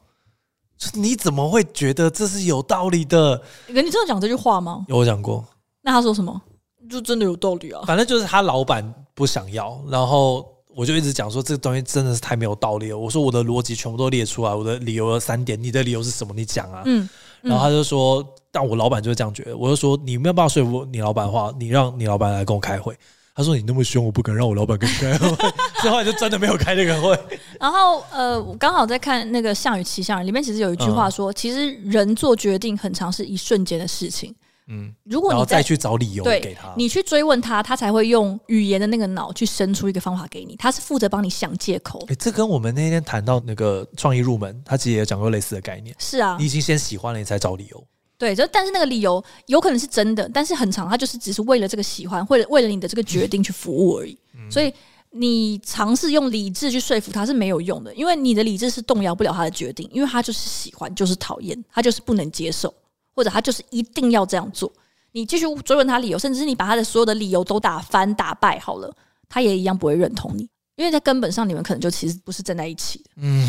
[0.94, 3.42] 你怎么会觉得这是有道理的？
[3.66, 4.84] 你真的讲这句话吗？
[4.88, 5.44] 有我讲过。
[5.82, 6.40] 那他说什么？
[6.88, 7.82] 就真的有道理啊。
[7.84, 12.96] 反正就是他老板不想要，然后我就一直讲说这个东西真的是太没有道理了。
[12.96, 16.32] 我说我的逻辑全部都列出来，我的理由有三点，你的理由是什么？
[16.32, 16.82] 你讲啊。
[16.86, 17.08] 嗯。
[17.42, 18.24] 然后他就说。
[18.58, 22.96] 但我老板就是这样觉得，我就说你没有办法说服你老板的话，你让你老板来跟我开会。
[23.34, 25.28] 他说你那么凶，我不敢让我老板跟你开会。
[25.82, 27.14] 之后就真的没有开那个会。
[27.60, 34.34] 然后呃，我刚好在看那个《项羽骑象人》里面，其实有一句话说，其实人做决定很常是一瞬间的事情。
[34.68, 40.56] 嗯，如果你再去找理由给他，你去追问他，他才会用语言的那个脑去生出一个方法给你。
[40.56, 42.02] 他是负责帮你想借口。
[42.08, 45.94] 哎，这跟我们那天谈到那个创意入门，他其实也讲过类似的概念。
[45.98, 47.86] 是啊，你已经先喜欢了，你才找理由。
[48.18, 54.16] 对，就但是那个理由有可能是真的，但是很长，他就是只是为了这个喜欢，或者为了你的这个决定去服务而已。
[54.34, 54.72] 嗯、所以
[55.10, 62.72] 你尝试用理智去说服他是没有用的，因为你的理智是动摇不了他的决定，因为他就是喜欢，就是讨厌，他就是不能接受，
[63.14, 64.72] 或者他就是一定要这样做。
[65.12, 68.94] 你继续追问他理由，甚至是你把他的所有的理由都打翻打败好了，
[69.28, 73.10] 他也一样不会认同你，因为在根本上你们可能就其实不是站在一起的。
[73.16, 73.46] 嗯。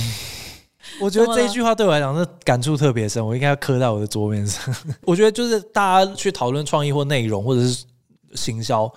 [1.01, 4.73] 我觉得这一句话对我来讲是感触特别深，我应该要刻在我的桌面上。
[5.05, 7.85] 我觉得就是大家去讨论创意或内容或者是
[8.33, 8.91] 行销，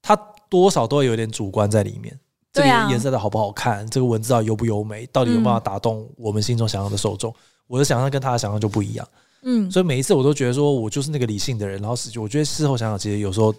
[0.00, 0.16] 它
[0.48, 2.18] 多少都会有点主观在里面。
[2.52, 7.34] 这个颜色的好不好看，这个文字啊优不优美，到底有没有办法打动我们心中想要的受众？
[7.66, 9.08] 我的想象跟他的想象就不一样。
[9.44, 13.54] 嗯，所以每一次我都觉得说我就是那个理性的人，然后我觉得事后想想，其实有时候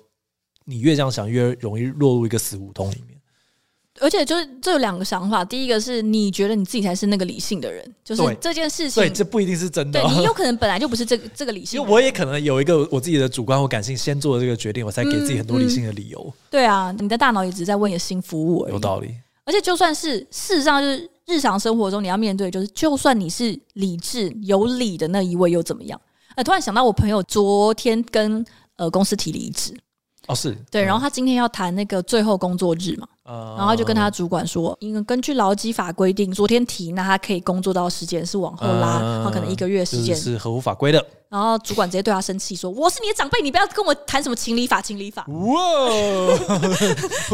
[0.64, 3.13] 你越这样想，越容易落入一个死胡同里面。
[4.02, 10.02] 而且就是这有两个想法，第一个是你觉得你自己才是那个理性的人，就是这件事情，对，这不一定是真的。
[10.02, 16.20] 对，你有可能本来就不是这个这个理性，因为我也可能有一个我自己的主观或感性，先做了这个决定，我才给自己很多理性的理由。
[16.28, 19.14] 嗯嗯、对啊，你的大脑也只是在为你的心服务而已，有道理。
[19.46, 26.00] 而且就算是事实上，就是日常生活中你要面对，就是就算你是理智有理的那一位，又怎么样？
[26.36, 28.44] 呃，突然想到我朋友昨天跟
[28.78, 29.72] 呃公司提离职，
[30.28, 33.08] 哦，是对，然后他今天要谈那个最后工作日嘛。
[33.26, 41.06] 然后就跟他主管说，因为根据劳基法规定，昨天提，那他可以工作到时间是往后拉，然后可能一个月时间是合乎法规的。
[41.30, 45.26] 然后主管直接对他生气说：“我是你的长辈，你不要跟我谈什么情理法、情理法。
[45.34, 45.90] ”哇，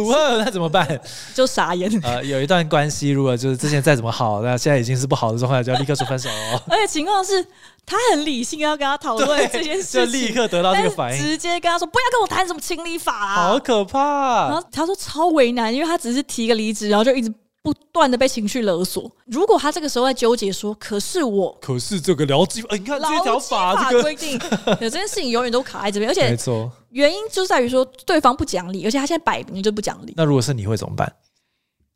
[0.05, 0.87] 哇，那怎么办？
[1.35, 1.91] 就傻眼。
[2.03, 6.61] 呃，有一段关系，如果就是之前再怎么好，那现在已经是不好的状态，就要立刻说分手哦。
[6.71, 7.45] 而且情况是
[7.85, 14.47] 他很理性，要跟他讨论这件事情，就立刻得到这个反应，直接跟他说：“不要跟我谈什么情理法啊！”好可怕。
[14.47, 17.33] 然后他说超为难，因为他只是提个离职，然后就一直。
[17.61, 19.11] 不断的被情绪勒索。
[19.25, 24.39] 如果他这个时候在纠结说：“可是我，可是这个劳基，你看这条法规定，
[24.79, 30.13] 有这件事情永远都卡在这边，而且没错，原因就在于说对方不讲理，而且他现在摆明就不讲理。
[30.15, 31.13] 那如果是你会怎么办？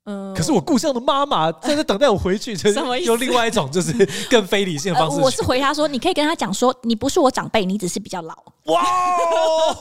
[0.06, 3.94] 嗯，可是我故乡的妈妈在这等待我回去，就是用另外一种就是
[4.30, 5.20] 更非理性的方式。
[5.22, 8.34] 我是回他说：你可以跟他讲说，你不是我长辈，你只是比较老。
[8.66, 8.82] 哇，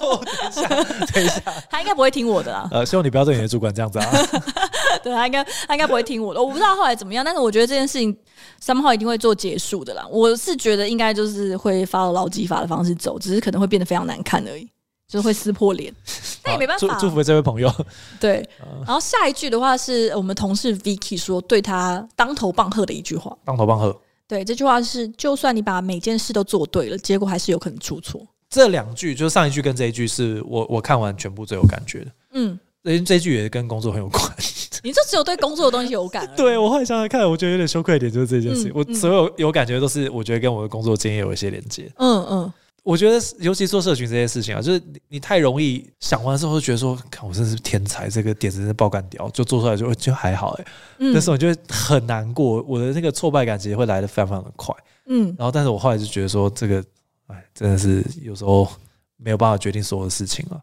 [0.00, 0.68] 等一下，
[1.14, 2.68] 等一下，他应该不会听我的啦。
[2.70, 4.06] 呃，希望你不要对你的主管这样子啊。
[5.02, 8.16] 对，他应该他应该不会听我的，我不知道后来怎么样，但是我觉得这件事情
[8.60, 10.06] 三号一定会做结束的啦。
[10.10, 14.68] 我是觉得应该就是会发牢记法的方式走，只是可能会变得非常难看而已。
[15.12, 15.94] 就是会撕破脸。
[16.42, 17.70] 那也没办法，祝福这位朋友。
[18.18, 18.48] 对，
[18.86, 23.36] 然后下一句的话是我们同事 Vicky 说对他当头棒喝的一句话。
[23.44, 23.94] 当头棒喝。
[24.26, 28.26] 对，这句话是，就算你把每件事都做对了，结果还是有可能出错。
[28.48, 32.06] 这两句就是上一句跟这一句是我我看完全部最有感觉的。
[32.32, 34.22] 嗯，因为这一句也跟工作很有关。
[34.82, 36.28] 你就只有对工作的东西有感？
[36.34, 38.72] 对，我后来想想看，我觉得有点羞愧一点，就是这件事情。
[38.72, 41.88] 嗯、我所有有感觉都是我觉得跟我的工作经验有一些连接。
[41.98, 42.52] 嗯嗯。
[42.82, 50.70] 我觉得，尤其做社群这件事情啊，就是你，你太容易想完之后就觉得说，看我真是天才，这个点子真是爆干屌，就做出来就就还好哎、欸。
[50.98, 51.12] 嗯。
[51.12, 54.74] 但是我觉得很难过，我的那个挫败感其实会来得非常非常的快。
[55.06, 55.26] 嗯。
[55.38, 56.84] 然后，但是我后来就觉得说，这个，
[57.28, 58.68] 哎，真的是有时候
[59.16, 60.60] 没有办法决定所有的事情了。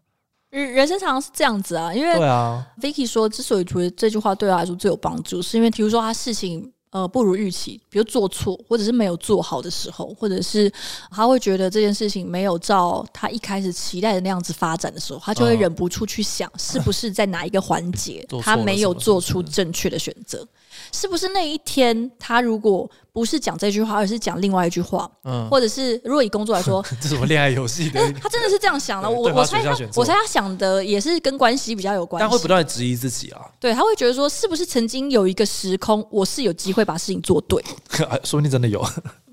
[0.50, 6.70] 人人生常常是这样子啊，因为对啊，Vicky 说，之所以觉得这句话对他来说最有帮助，是因为比如说他事情。
[6.90, 10.70] 呃，不如预期，比如做错，或者是没有做好的时候，或者是
[11.10, 20.46] 他会觉得这件事情没有照他一开始期待的那样子发展的时候，他就会忍不住去想，是不是在哪一个环节他没有做出正确的选择。
[20.92, 28.00] 是不是那一天，他如果不是讲这句话，而是讲另外一句话，嗯，或者是如果以工作来说， 这是什么恋爱游戏的？
[28.20, 29.10] 他真的是这样想的。
[29.10, 33.40] 我我猜他，我猜他想的也是跟关系比较有关系，但会不断的质疑自己啊。
[33.58, 37.62] 对，他会觉得说，是不是曾经有一个时空，我是有机会把事情做对？
[38.24, 38.84] 说不定真的有，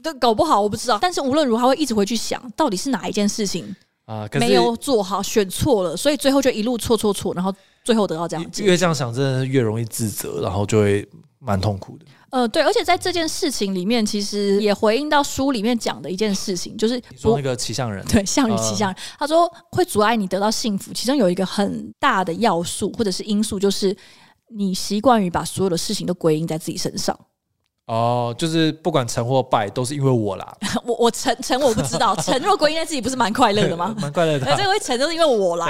[0.03, 0.97] 但，搞不好我不知道。
[1.01, 7.53] 但是无论如何，他会一直回去想，到底是哪一件事情啊没有做好，选错了，所以最后就一路错错错，然后
[7.87, 8.45] 最后得到这样。
[8.57, 11.07] 越这样想，真的越容易自责，然后就会。
[11.39, 23.95] 蛮痛苦的，呃，对，而且在这件事情里面，其实也回应到书里面讲的一件事情，就是你说那个骑象人，对，项羽骑象人，呃、他说会阻碍你得到幸福，其中有一个很大的要素或者是因素，就是
[24.49, 27.17] 你习惯于把所有的事情都归因在自己身上。
[27.87, 30.57] 哦，就是不管成或败，都是因为我啦。
[30.85, 33.95] 我我成成我不知道，成若归因在自己，不是蛮快乐的吗？
[33.99, 34.45] 蛮快乐的。
[34.57, 35.67] 这个会成都是因为我啦。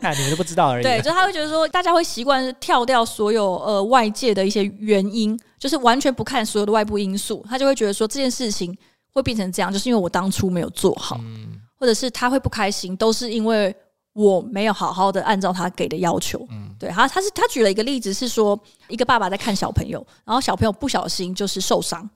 [0.00, 0.82] 那， 你们都不知道而已。
[0.82, 8.76] 对，就他会觉得说，大家会习惯跳掉所有呃外界的一些原因，就是完全不看所有的外部因素，他就会觉得说这件事情
[9.12, 13.74] 会变成这样，就是因为我当初没有做好，嗯、或者是他会不开心，都是因为。
[14.12, 22.08] 我没有好好的按照他给的要求，嗯，对，他他是他举了一个例子是说，一个爸爸在看小朋友，然后小朋友不小心就是受伤，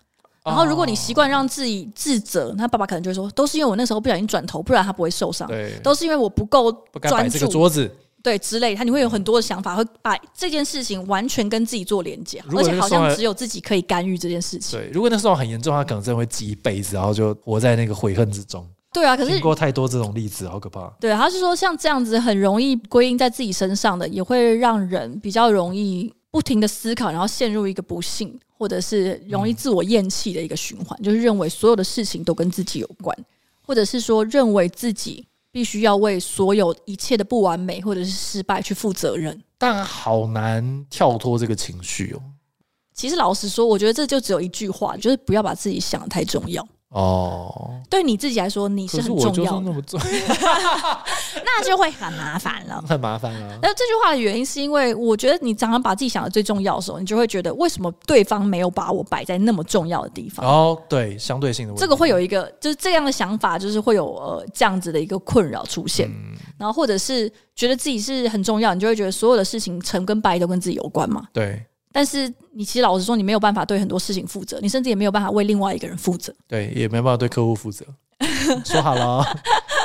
[0.44, 6.70] 然后如果你习惯让自己自责，那爸爸可能就会说，都是因为我那时候不小心转头，不然他不会受伤，对，都是因为我不够
[7.02, 7.88] 专注，桌子，
[8.22, 14.80] 对，之类，他你会有很多的想法，会把这件事情完全跟自己做连接，而且好像只有自己可以干预这件事情。
[14.80, 18.66] 对，如果那时候很严重，他可能真的会记一辈子，然后就活在那个悔恨之中。
[18.94, 20.88] 对啊，可是听过太多这种例子，好可怕。
[21.00, 33.16] 对，他是说像这样子很容易归因在自己身上的，也会让人比较容易不停的思考，然后陷入一个不幸，或者是容易自我厌弃的一个循环，嗯、就是认为所有的事情都跟自己有关，
[33.66, 39.42] 或者是说认为自己必须要为所有一切的不完美或者是失败去负责任。
[39.58, 42.22] 但好难跳脱这个情绪哦。
[42.94, 46.64] 其实老实说，我觉得这就只有一句话，就是不要把自己想得太重要。
[46.94, 49.98] 哦，对你自己来说，你是很重要的，
[51.44, 53.58] 那就会很麻烦了， 很麻烦了。
[53.60, 60.46] 那这句话的原因是因为，我觉得你常常把自己想的最重要的时候，你就会觉得为什么对方没有把我摆在那么重要的地方？
[60.46, 71.24] 哦，对，相对性的问题，这个会有一个就是这样的想法，就是会有呃这样子的一个困扰出现，嗯、然后或者是觉得自己是很重要，你就会觉得所有的事情成跟败都跟自己有关嘛？
[71.32, 71.60] 对。
[71.96, 76.34] 但是你其实老实说，你没有办法对很多事情负责，你甚至也没有办法为另外一个人负责。
[76.48, 77.86] 对，也没办法对客户负责。
[78.66, 79.26] 说好了哦，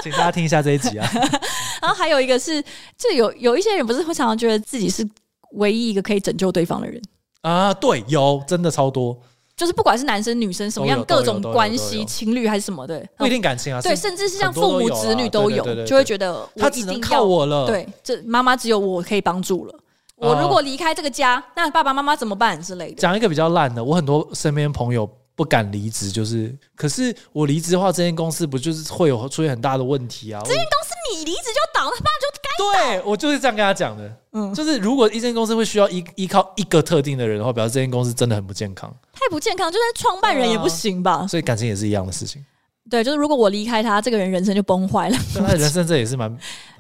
[0.01, 1.07] 请大家听一下这一集啊。
[1.79, 2.59] 然后还有一个是，
[2.97, 5.07] 就有有一些人不是会常常觉得自己是
[5.51, 6.99] 唯一一个可以拯救对方的人
[7.41, 7.71] 啊？
[7.75, 9.15] 对，有真的超多，
[9.55, 17.67] 就是不管是男生女生什么样各种关系，情侣还是什么的，不一定感情啊，对，甚至是像父母子女都有，就会觉得他只能靠我了。
[17.67, 19.75] 对，这妈妈只有我可以帮助了。
[20.19, 22.95] 我如果离开这个家，那爸爸妈妈怎么办之类的？
[22.95, 30.41] 讲一个比较烂的，我很多身边朋友不敢离职，就是，可是我离职的话，这间公司不就是会有出现很大的问题啊？
[30.43, 34.17] 这间公司你离职就倒，那爸爸就该对，我就是这样跟他讲的。
[34.33, 41.25] 嗯，就是如果一间公司会需要依依靠一个特定的人的话，表示这间公司真的很不健康，太不健康，就算创办人也不行吧？
[41.27, 42.43] 所以感情也是一样的事情。
[42.89, 45.17] 对，就是如果我离开他，这个人人生就崩坏了。
[45.35, 46.35] 他人生这也是蛮……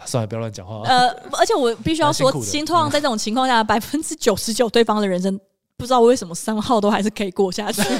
[0.05, 0.81] 算了，不要乱讲话。
[0.85, 5.39] 呃，而且我必须要说，其实通常在这种情况下，百分之九十九对方的人生，
[5.77, 7.81] 不知道为什么三号都还是可以过下去。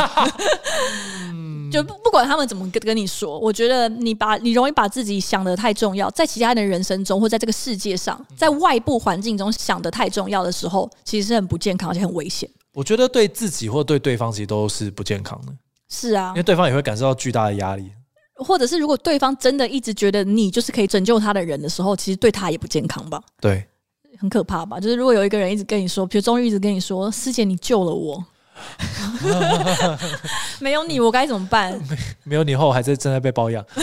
[1.72, 12.50] 就不不管他们怎么跟跟你说，我觉得你把你容易把自己想的太重要，在其他人的人生中或在这个世界上，在外部环境中想的太重要的时候，其实是很不健康而且很危险。
[12.74, 15.54] 我觉得对自己或对对方其实都是不健康的。
[15.90, 17.92] 是啊，因为对方也会感受到巨大的压力。
[18.40, 23.22] 或者是如果对方真的一直觉得你就是可以拯救他的人的时候，其实对他也不健康吧？
[23.40, 23.66] 对，
[24.18, 24.80] 很可怕吧？
[24.80, 28.24] 就是如果有一个人一直跟你说，比如终于一直跟你说，师姐你救了我，
[30.60, 31.72] 没有你我该怎么办？
[31.90, 33.66] 没没有你后还在正在被包养。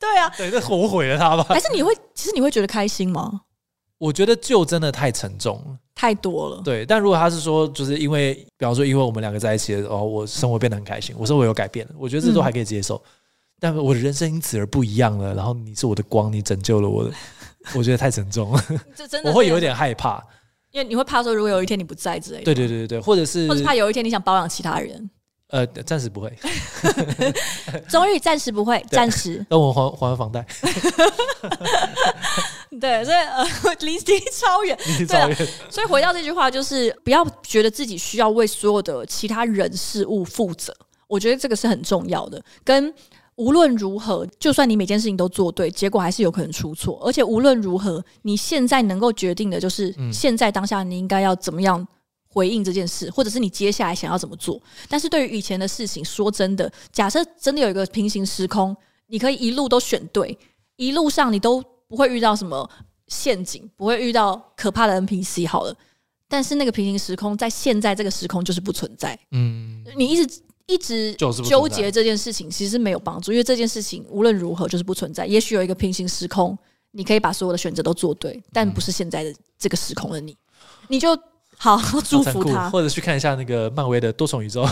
[0.00, 1.44] 对啊，对，这我毁了他吧？
[1.48, 3.42] 还是你会，其实你会觉得开心吗？
[3.98, 6.62] 我觉得救真的太沉重了，太多了。
[6.64, 12.94] 对，但如果他是说，就是因为，比方说，因为我们两个在一起了，哦，我生活变得很开心，我生活有改变了，我觉得这都还可以接受。
[12.94, 13.02] 嗯、
[13.60, 17.12] 但我的人生因此而不一样了，然后你是我的光，你拯救了我的，
[17.74, 18.64] 我觉得太沉重了。
[18.94, 20.22] 这真的，我会有点害怕，
[20.70, 22.44] 因为你会怕说，如果有一天你不在之类的。
[22.44, 25.10] 对对对对，或者是，或者怕有一天你想包养其他人。
[25.48, 26.30] 呃，暂时不会。
[27.88, 29.44] 终于暂时不会，暂时。
[29.48, 30.46] 等我还还完房贷。
[32.78, 33.46] 对，所以呃，
[33.80, 34.78] 离离超远。
[34.98, 35.34] 离超远。
[35.70, 40.76] 所以回到这句话，就是不要觉得自己需要为所有的其他人事物负责。
[41.06, 42.42] 我觉得这个是很重要的。
[42.62, 42.92] 跟
[43.38, 47.00] 无论如何，就算你每件事情都做对，结果还是有可能出错。
[47.02, 51.88] 而且无论如何，你现在能够决定的就是，现在当下你应该要怎么样。
[52.30, 54.60] 回应这件事，或者是你接下来想要怎么做？
[54.86, 60.38] 但是对于以前的事情，说真的，假设真的有一个平行时空，你可以一路都选对，
[60.76, 62.68] 一路上你都不会遇到什么
[63.08, 65.48] 陷阱，不会遇到可怕的 NPC。
[65.48, 65.74] 好了，
[66.28, 69.18] 但是那个平行时空在现在这个时空就是不存在。
[69.32, 75.26] 嗯，你一直一直纠结这件事情，其实没有帮助，因为这件事情无论如何就是不存在。
[75.26, 76.56] 也许有一个平行时空，
[76.92, 80.36] 你可以把所有的选择都做对，但不是现在的这个时空的你，
[80.86, 81.18] 你就。
[81.60, 84.64] 好好，祝福他，或者去看一下那个漫威的多重宇宙，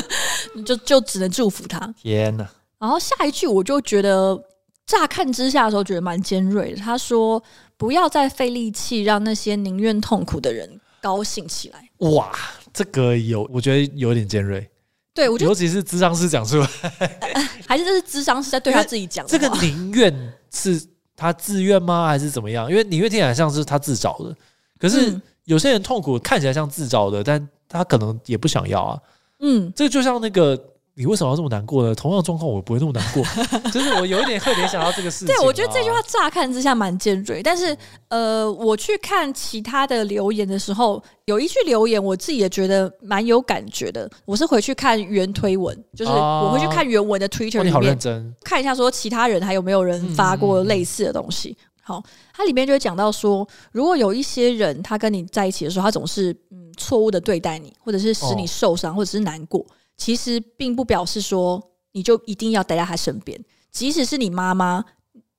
[0.64, 1.94] 就就只能祝福他。
[2.00, 2.50] 天哪！
[2.78, 4.42] 然后下一句我就觉得，
[4.86, 6.78] 乍看之下的时候觉得蛮尖锐的。
[6.78, 7.42] 他说
[7.76, 12.32] ：“不要再费力气让那些宁愿痛苦的人高兴起来。”哇，
[12.72, 14.66] 这个有，我觉得有点尖锐。
[15.14, 16.68] 对，我觉得尤其是咨商师讲出来，
[17.66, 19.26] 还是这是咨商师在对他自己讲。
[19.26, 20.82] 这个宁愿是
[21.16, 22.06] 他自愿吗？
[22.06, 22.70] 还是怎么样？
[22.70, 24.34] 因为宁愿听起来像是他自找的，
[24.78, 25.10] 可是。
[25.10, 29.00] 嗯有些人痛苦看起来像自找的，但他可能也不想要啊。
[29.40, 30.56] 嗯，这就像那个，
[30.94, 31.94] 你为什么要这么难过呢？
[31.94, 33.24] 同样状况我不会那么难过，
[33.72, 35.28] 就是我有一点会联想到这个事情。
[35.28, 37.76] 对，我觉得这句话乍看之下蛮尖锐，但是
[38.08, 44.10] 呃，我去看其他的留言的时候，有一句留言我自己也觉得蛮有感觉的。
[44.26, 51.56] 我是回去看原推文，就是我会去看原文的 Twitter 里面，哦，你好认真，看一下说其他人还有没有人发过类似的东西。
[51.58, 52.00] 嗯好，
[52.32, 63.38] 它里面就会讲到说，如果有一些人他跟你在一起的时候，他总是嗯错误的对待你，或者是使你受伤，或者是难过，其实并不表示说你就一定要待在他身边。
[63.70, 64.84] 即使是你妈妈，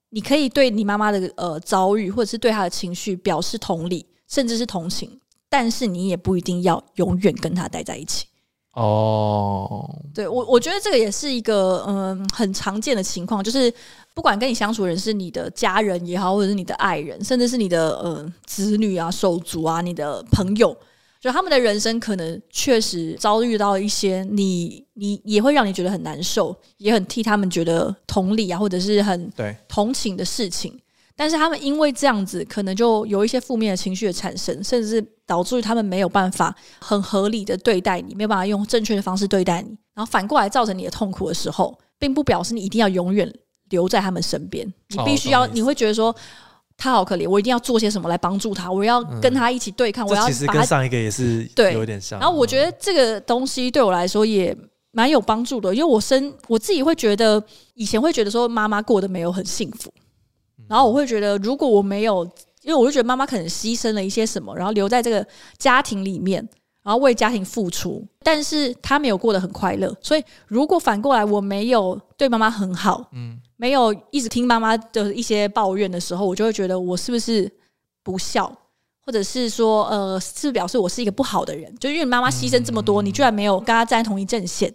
[0.09, 8.25] 你可以对你妈妈的呃遭遇，或者是对她的情绪表示同理，甚至是同情，但是你也不一定要永远跟他待在一起。
[8.73, 13.71] 哦，对我，我觉得这个也是一个嗯很常见的情况，就是
[14.15, 20.75] 不管跟你相处的人是你的家人也好，或者是你的爱人，甚至是你的嗯子女啊、手足啊、你的朋友，
[21.23, 30.77] 就他们的人生可能确实遭遇到一些你你也会让你觉得很难受，也很替他们觉得同理啊，或者是很对同情的事情。
[31.15, 43.33] 但是他们因为这样子，可能就有一些负面的情绪的产生，甚至是导致于他们没有办法很合理的对待你，没有办法用正确的方式对待你，然后反过来造成你的痛苦的时候，并不表示你一定要永远
[43.69, 44.67] 留在他们身边。
[44.89, 46.13] 你必须要，你会觉得说
[46.83, 50.05] 他好可怜，我一定要做些什么来帮助他，我要跟他一起对抗。
[50.05, 52.19] 我要其实跟上一个也是对有点像。
[52.19, 54.53] 然后我觉得这个东西对我来说也
[54.91, 57.41] 蛮有帮助的，因为我生我自己会觉得
[57.75, 59.89] 以前会觉得说妈妈过得没有很幸福。
[60.67, 62.25] 然后我会觉得，如果我没有，
[62.63, 65.25] 因为我就觉得妈妈可能牺牲了一些什么，然后留在这个
[65.57, 66.45] 家庭里面，
[66.83, 69.95] 然后为家庭付出，但是他没有过得很快乐。
[70.01, 77.49] 所以，如果反过来我没有对妈妈很好，嗯，没有一直听妈妈的一些抱怨的时候，我就会觉得我是不是
[78.03, 78.51] 不孝，
[79.05, 81.73] 或者是说，呃，是不是表示我是一个不好的人？
[81.77, 84.73] 就因为妈妈牺牲这么多，你居然没有跟她站在同一阵线。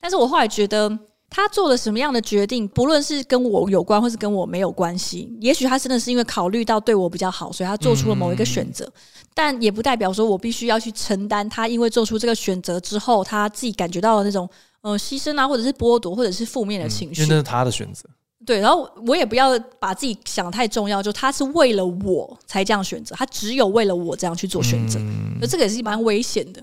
[0.00, 0.98] 但是我后来觉得。
[1.34, 8.86] 他做了什么样的决定，不论是跟我有关，或是跟我没有关系，也许他真的是因为考虑到对我比较好，所以他做出了某一个选择。
[9.32, 14.46] 但也不代表说我必须要去承担他因为做出这个选择之后，他自己感觉到的那种
[14.82, 17.22] 呃牺牲啊，或者是剥夺，或者是负面的情绪。
[17.22, 18.06] 因为那是他的选择。
[18.44, 25.00] 对，然后我也不要把自己想太重要，就他是为了我才这样选择，他只有为了我这样去做选择，
[25.40, 26.62] 那这个也是蛮危险的。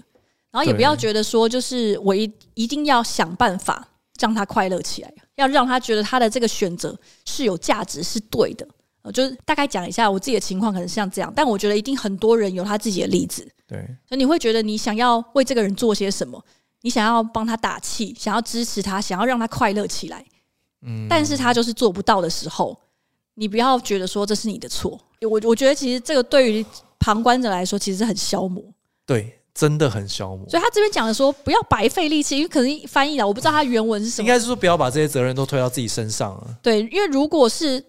[0.52, 3.88] 然后也不要觉得说，就是我一一定要想办法。
[4.20, 8.68] 让他快乐起来，要让他觉得他的这个选择是有价值、是对的。
[9.02, 13.48] 呃，就是大概讲一下我自己的情况，可能像这样，但我觉得一定很多人有他自己的例子。
[13.66, 16.44] 对，所以你会觉得你想要为这个人做些什么，
[16.82, 20.26] 你想要帮他打气，想要支持他，想要让他快乐起来，
[20.82, 22.78] 嗯，但是他就是做不到的时候，
[23.36, 25.00] 你不要觉得说这是你的错。
[25.22, 26.66] 我我觉得其实这个对于
[27.00, 28.62] 旁观者来说，其实很消磨。
[29.06, 29.39] 对。
[29.54, 34.26] 真的很消磨，所以他这边讲的说不要白费力气，因为可能翻译了，我不知道他原文是什么。
[34.26, 36.48] 应该是说不要把这些责任都推到自己身上啊。
[36.62, 37.84] 对，因为如果是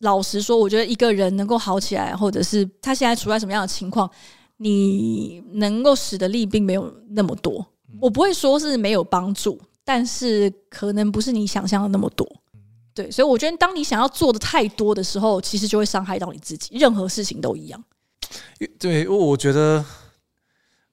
[0.00, 4.08] 老实说，我觉得一个人能够好起来，或者是他现在处在什么样的情况，
[4.58, 7.66] 你能够使的力并没有那么多。
[8.00, 12.30] 我不会说是没有帮助，但是可能不是你想象的那么多。
[12.94, 16.76] 对，所以我觉得当你想要做的太多的时候，其实就会伤害到你自己。
[16.76, 17.82] 任何事情都一样。
[18.78, 19.84] 对，我觉得。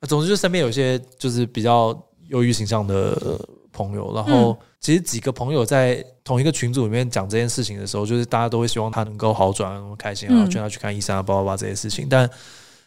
[0.07, 1.97] 总之，就身边有一些就是比较
[2.27, 3.39] 忧郁形象的
[3.71, 12.07] 朋友，然后其实几个朋友在同一个群组里面讲这件事情的时候，就是大家都会希望他能够好转，很开心啊，劝他去看医生啊，叭叭叭这些事情。
[12.09, 12.29] 但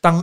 [0.01, 0.23] 当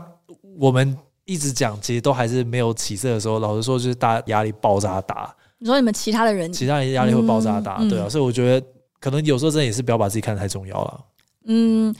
[0.57, 5.35] 我们一直讲，其实都还是没有起色的时候，老实说，就是大家压力爆炸大。
[5.57, 8.67] 你说你们其他的人，其他人压力会爆炸大，对啊，所以我觉得
[8.99, 11.01] 可能有时候真的也是不要把自己看得太重要了。
[11.45, 11.95] 嗯。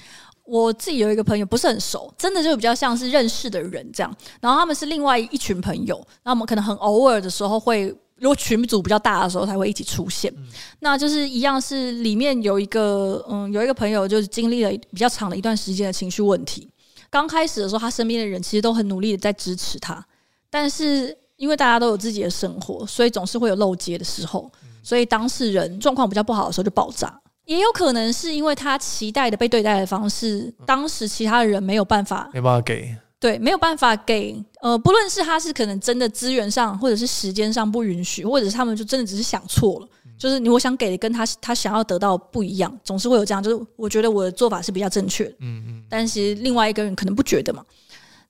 [0.46, 4.16] 我自己有一个朋友，不是很熟，真的就比较像是认识的人这样。
[4.42, 7.88] 然后他们是另外一群朋友，那我们可能很偶尔的时候会，
[8.18, 10.34] 如果群组比较大的时候才会一起出现。
[10.36, 10.46] 嗯、
[10.80, 16.70] 那就是一样是里面有一个，嗯，有一个朋友就是经历了比较长的一段时间的情绪问题。
[17.10, 20.06] 刚开始的时候，他身边的人其实都很努力的在支持他，
[20.50, 27.18] 但是因为大家都有自己的生活，所以总是会有漏接的时候，所以当事人状况比较不好的时候就爆炸。
[27.46, 34.36] 也有可能是因为他期待的被对待的方式，当时其他的人没有办法，没办法给，对，没有办法给。
[34.62, 39.88] 呃，不论是他是可能真的资源上，或者是时间上不允许，或者是他们就真的只是想错了，
[40.18, 43.44] 就是你我想给的跟他他想要得到不一样，总是会有这样。
[43.44, 47.64] 就是我觉得我的做法是比较正确的，嗯嗯，但是另外一个人可能不觉得嘛。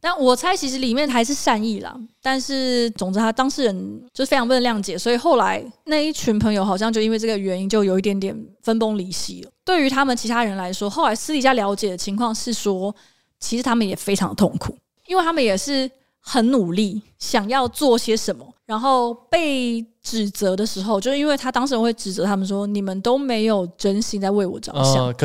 [0.03, 1.97] 但我猜，其实里面还是善意啦。
[2.21, 9.51] 但是，总之，他当事人就非常不能谅解，所以后来那一群朋友好像就因为这个原因，就有一点点分崩离析了。
[9.63, 12.93] 对于他们其他人来说，后来私底下了解的情况是说，
[13.39, 14.77] 其实他们也非常痛苦，
[15.07, 15.89] 因为他们也是
[16.19, 25.15] 很努力想要做些什么，然后被指责的时候，就是因为他当事人会指责他们说：“你们都没有真心在为我着想。”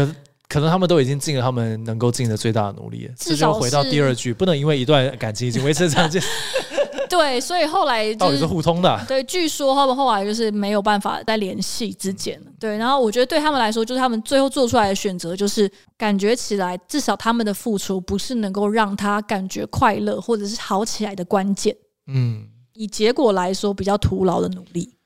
[0.48, 6.18] 可能他们都已经尽了他们能够尽的最大的努力了，这就回到第二句，不能因为一段感情已经维持这样子。
[7.08, 9.02] 对，所以后来、就是、到底是互通的、啊。
[9.08, 12.38] 对，据说他们后来就是没有办法再联系之间。
[12.60, 21.74] 对，然后我觉得对他们来说，就是他们最后做出来的选择，就是感觉起来，至少他们的付出不是能够让他感觉快乐或者是好起来的关键。
[22.08, 24.97] 嗯，以结果来说，比较徒劳的努力。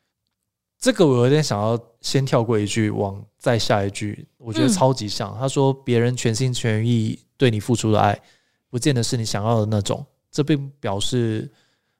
[0.82, 5.30] 这个我有点想要先跳过一句，往再下一句，我觉得超级像。
[5.30, 8.20] 嗯、他说：“别人全心全意对你付出的爱，
[8.68, 10.04] 不见得是你想要的那种。
[10.32, 11.48] 这并表示，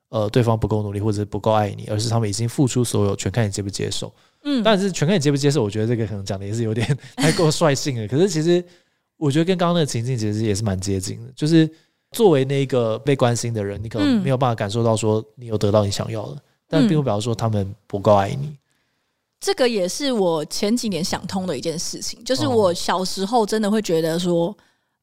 [0.08, 4.12] 呃，对方不够努力或者不够爱你，而是他们已经付出所有，全看你接不接受。”
[4.42, 8.06] 嗯，但是全看你接不接受，我觉得这个可能讲的也是有点太过率性了。
[8.10, 8.64] 可是其实
[9.16, 11.32] 我觉得跟刚刚那个情境其实也是蛮接近的。
[11.36, 11.70] 就是
[12.10, 18.52] 作为那个被关心的人，你可能没有办法感受到说你有得到你想要的，但并不表示说他们不够爱你。
[19.42, 24.56] 这个也是我前几年想通的一件事情，就是我小时候真的会觉得说，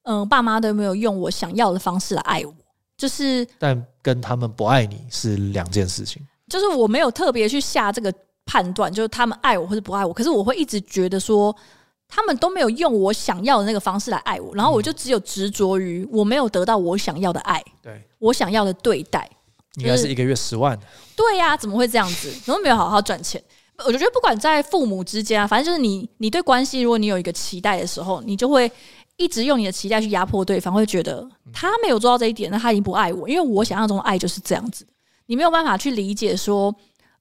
[0.03, 2.53] 嗯，爸妈都没有用我想要的方式来爱我，
[2.97, 6.25] 就是，但跟他们不爱你是两件事情。
[6.47, 8.11] 就是我没有特别去下这个
[8.45, 11.53] 判断，就是他们爱我或者不爱我，可是我会一直觉得说，
[12.07, 19.29] 他们都没有用我想要的那个方式来爱我，然后我就只有执着于我没有得到我想要的爱，对，我想要的对待，
[19.75, 20.79] 应该是一个月十万，
[21.13, 22.31] 对呀，怎么会这样子？
[22.45, 23.43] 怎么没有好好赚钱？
[23.86, 28.71] 我觉得不管在父母之间啊，反正就是你，你对关系，如果你有一个期待的时候，你就会
[29.17, 34.86] 一直用你的期待去压迫对方，会觉得他没有做到这一点，那他已经不爱我，因为我想象中的爱就是这样子。
[35.27, 36.73] 你没有办法去理解说，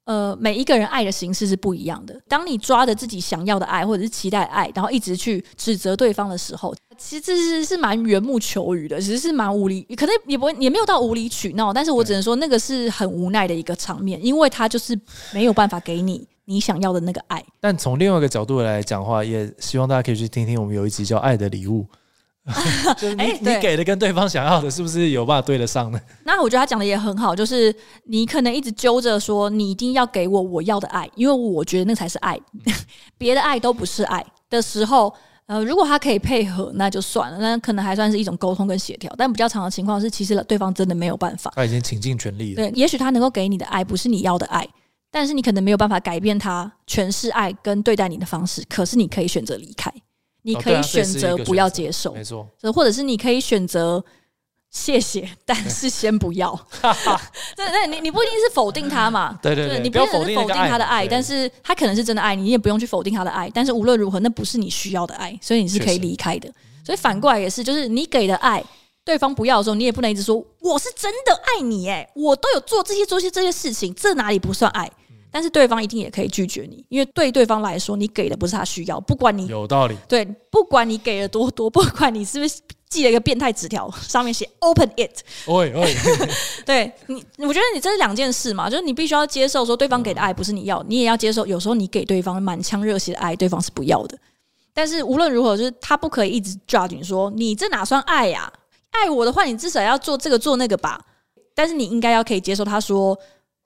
[0.05, 2.19] 呃，每一个人爱的形式是不一样的。
[2.27, 14.99] 当你抓着自己想要的爱或者是期待爱，然后一直去指责对方的时候，其实这是是蛮缘木求鱼的，其实是蛮无理，可能也不会也没有到无理取闹，但是我只能说那个是很无奈的一个场面，因为他就是
[15.35, 16.27] 没有办法给你。
[16.51, 21.87] 你想要的那个爱，但从另外一个角度来讲的话，也希望大家可以去听听我们有一集叫《爱的礼物》，
[22.99, 26.01] 就是你、欸、你给的跟对方想要的是不是有办法对得上呢？
[26.25, 27.75] 那我觉得他讲的也很好，就是
[28.05, 32.41] 你可能一直揪着说你一定要给我我要的爱，因为我觉得那才是爱，
[33.19, 35.13] 别的爱都不是爱的时候，
[35.45, 39.13] 呃，如果他可以配合，那就算了，那可能还算是一种沟通跟协调。
[39.19, 42.63] 但比较长的情况是，其实对方真的没有办法，他已经倾尽全力了。
[42.63, 44.67] 对，也许他能够给你的爱不是你要的爱。
[45.11, 49.93] 但是你可能没有办法改变他诠释爱跟对待你的方式，可是你可以选择离开，
[50.43, 54.05] 你可以选择不要接受，没错，或者是你可以选择
[54.71, 56.55] 谢谢，但是先不要。
[57.57, 59.39] 对 对，你你不一定是否定他嘛？
[59.43, 63.51] 对对对，你不要否定他的爱，但是他可能是真的爱你，你也不用去否定他的爱。
[63.55, 66.53] 但是无论如何，那不是你需要的爱，所以你是可以离开的。
[66.85, 68.63] 所以反过来也是，就是你给的爱，
[69.09, 74.91] 对方不要的时候，你也不能一直说我是真的爱你，哎，我都有做这些做些这些事情，这哪里不算爱？
[75.31, 82.61] 但是对方一定也可以拒绝你，因为对对方来说，你给的不是他需要，不管你有道理，对，不管你给的多多，不管你是不是。
[82.91, 85.21] 寄了一个变态纸条，上面写 “open it”。
[85.47, 85.95] 喂喂，
[86.65, 94.19] 对你，我觉得你这是两件事嘛，就是你必须要接受说对方给的爱不是你要，你也要接受有时候你给对方满腔热血的爱，对方是不要的。
[94.73, 98.51] 但是无论如何，就是他不可以一直 judge 你说你这哪算爱呀？
[98.91, 101.01] 爱我的话，你至少要做这个做那个吧。
[101.55, 103.19] 但是你应该要可以接受他说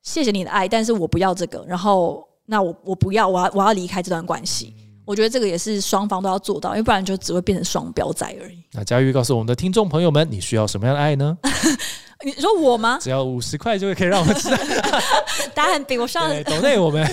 [0.03, 4.75] 谢谢你的爱，但是我不要这个，然后那我我不要，我要我要离开这段关系。
[5.05, 8.62] 我觉得这个也是双方都要做到，因为不然就只会变成双标仔而已。
[8.73, 11.37] 那佳玉告诉我们的听众朋友们，你需要什么样的爱呢？
[12.25, 12.99] 你说我吗？
[13.01, 14.57] 只要五十块就可以让我们知道。
[15.55, 17.05] 答案比我上抖内我们。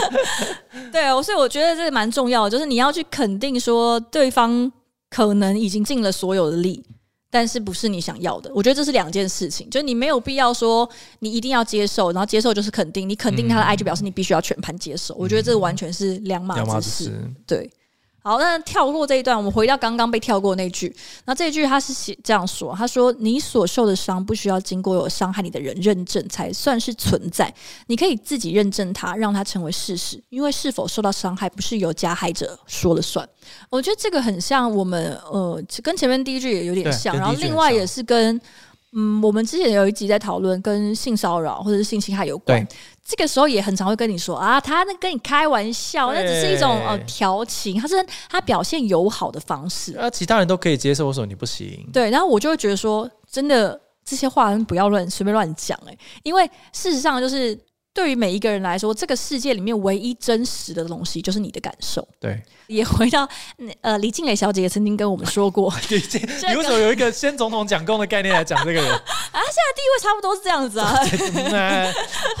[0.90, 4.72] 对，所以我觉得这个蛮重要的，就是你要去肯定说对方
[5.10, 6.82] 可能已经尽了所有的力。
[7.32, 8.52] 但是不是你想要的？
[8.54, 10.86] 我觉得这是两件事情，就是你没有必要说
[11.20, 15.14] 你一定要接受，然后接受就是肯定，你肯定他的爱就表示你必须要全盘接受。
[15.14, 17.10] 嗯、我觉得这完全是两码子事。
[17.46, 17.70] 对，
[18.22, 20.94] 好，那跳过这一段，我们回到刚刚被跳过那句。
[21.24, 27.52] 那这一句他是写这样说：他说，你所受的伤不需要经过有伤害你的人认证才算是存在，
[27.88, 30.22] 你可以自己认证它，让它成为事实。
[30.28, 33.28] 因为是否受到伤害不是由加害者说了算。
[33.68, 38.40] 我觉得这个很像我们呃，跟前面第一句也有点像，然后另外也是跟
[38.94, 42.68] 嗯，我们之前有一集在讨论跟性骚扰或者是性侵害有关，
[43.06, 47.94] 这个时候也很常会跟你说啊，他那跟你开玩笑，那只是一种呃调情，他是
[48.28, 51.88] 他表现友好的方式，啊，其他人都可以接受，为什么你不行？
[51.92, 57.58] 对，然后我就会觉得说，真的这些话不要乱随便乱讲哎，因为事实上就是。
[57.94, 62.08] 对于每一个人来说，这个世界里面唯一真实的东西就是你的感受。
[62.18, 62.42] 对，
[62.72, 63.28] 也回到
[63.82, 68.84] 呃，李静蕾小姐也曾经跟我们说过， 李静，你为什么有一个先总统讲功的概念来讲这个人？
[68.90, 69.00] 啊，
[69.32, 70.94] 现在地位差不多是这样子啊。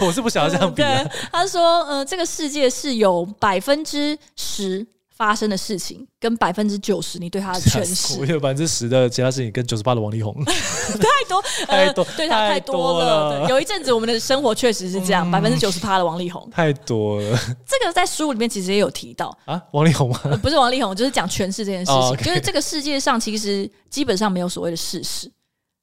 [0.00, 1.04] 我是不想要这样比、啊。
[1.30, 4.86] 他说，呃，这个世界是有百分之十。
[5.22, 13.48] 发生的事情跟百分之九十，你对他的诠释，我有百分之十的其他事情跟九十八的王力宏， 太多， 太多，对他太多了。
[13.48, 17.38] 有一阵子，我们的生活确实是这样，百分之九十八的王力宏，太多了。
[17.64, 20.18] 这个在书里面其实也有提到啊，王力宏吗？
[20.42, 25.30] 不是王力宏，就是讲诠释这件事情，就是这个世界上其实基本上没有所谓的事实。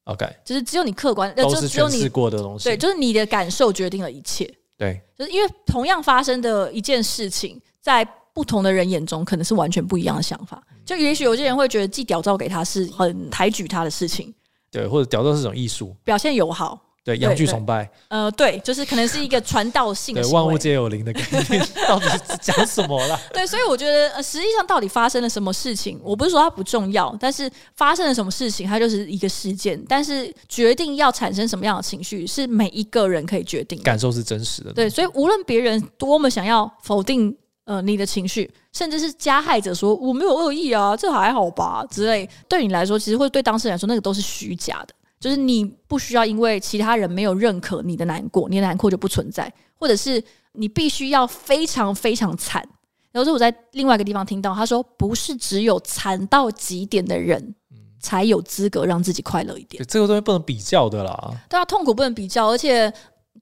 [0.04, 2.66] OK，就是只有你客观，都是诠释过的东西。
[2.66, 4.54] 对，就是你的感受决定了一切。
[4.78, 8.06] 对，就是因为同样发生的一件事情，在
[8.40, 14.34] 不同的人眼中可能是完全不一样的想法，就也许有些人会觉得寄屌照给他是很抬举他的事情，
[14.72, 23.20] 对，或者屌照是种艺术，表现友好，对，阳具崇拜，呃，对，就是可能是一个传道性万物皆有灵的概念，到底是讲什么啦？
[23.34, 37.36] 对，所以我觉得，呃，实际上到底发生了什么事情，我不是说它不重要，但是发生了什么事情，它就是一个事件，但是决定要产生什么样的情绪，是每一个人可以决定，感受是真实的，对，所以无论别人多么想要否定。
[37.70, 44.96] 呃，你的情绪，甚至是加害者说我没有恶意啊，这还好吧之类，对你来说，其实会对当事人来说，那个都是虚假的。
[45.20, 50.20] 就是你不需要因为其他人没有认可你的难过，你的难过就不存在，或者是
[50.54, 52.68] 你必须要非常非常惨。
[53.12, 57.54] 然后是我在另外一个地方听到他说，不是只有惨到极点的人
[58.00, 59.86] 才有资格让自己快乐一点。
[59.88, 61.32] 这个东西不能比较的啦。
[61.48, 62.92] 对啊，痛苦不能比较，而且。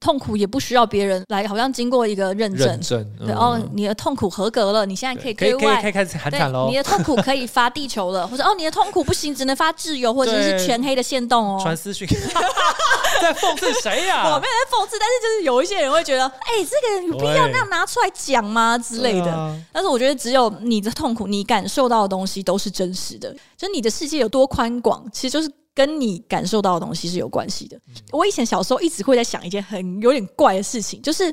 [0.00, 6.68] 痛苦也不需要别人来，好像经过一个认证，认证嗯、对哦，你的痛苦合格了，你现在可以对外可以开始喊惨喽。
[6.70, 11.58] 你的痛苦可以发地球了， 或者哦，你的痛苦不行，只能发自由或者是全黑的线动哦。
[11.62, 12.06] 传私讯，
[13.20, 14.24] 在讽刺谁呀？
[14.34, 19.54] 我没有在讽刺，但是就是有一些人会觉得，哎、欸，这个有必要那样拿出来讲吗之类的、啊？
[19.72, 25.52] 但是我觉得，只有你的痛苦，你感受到的东西都是真实的，就是你的世界有多宽广，其实就是。
[25.74, 27.80] 跟你感受到的东西是有关系的。
[28.10, 31.32] 我以前小时候一直会在想一件很有点怪的事情，就是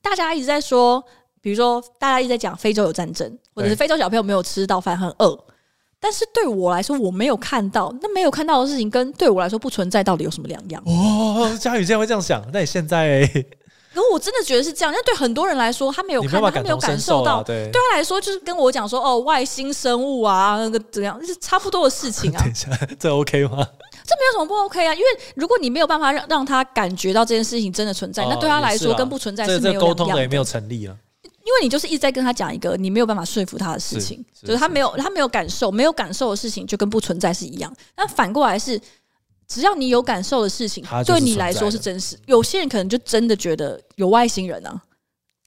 [0.00, 1.04] 大家一直在说，
[1.42, 5.38] 比如说大家一直在讲非洲有战争，或者是非洲小朋友没有吃到饭很饿，
[6.00, 10.82] 但是对我来说我没有看到，那没有看到的事情跟对我来说不存在到底有什么两样？
[10.86, 13.30] 哦，佳宇竟然会这样想，那你现在？
[14.02, 22.38] 可我真的觉得是这样，因为对很多人来说，他没有看到，他没有感受到，对，对他来说就是跟我讲说哦，外星生物啊，那个怎样，是差不多的事情啊。
[22.44, 22.68] 等一下，
[22.98, 23.66] 这 OK 吗？
[24.04, 29.80] 这没有什么不 OK 啊，因为如果你没有办法让让他感觉到这件事情真的存在，哦、那对他来说跟不存在是没有。
[29.80, 37.74] 沟通的也没有成立啊，因为你就是一直在跟他讲一个你没有办法说服他的事情，是是是，就是他没有他没有感受，没有感受的事情就跟不存在是一样。
[37.96, 38.80] 那反过来是。
[39.48, 42.18] 只要你有感受的事情，对你来说是真实。
[42.26, 44.82] 有些人可能就真的觉得有外星人啊。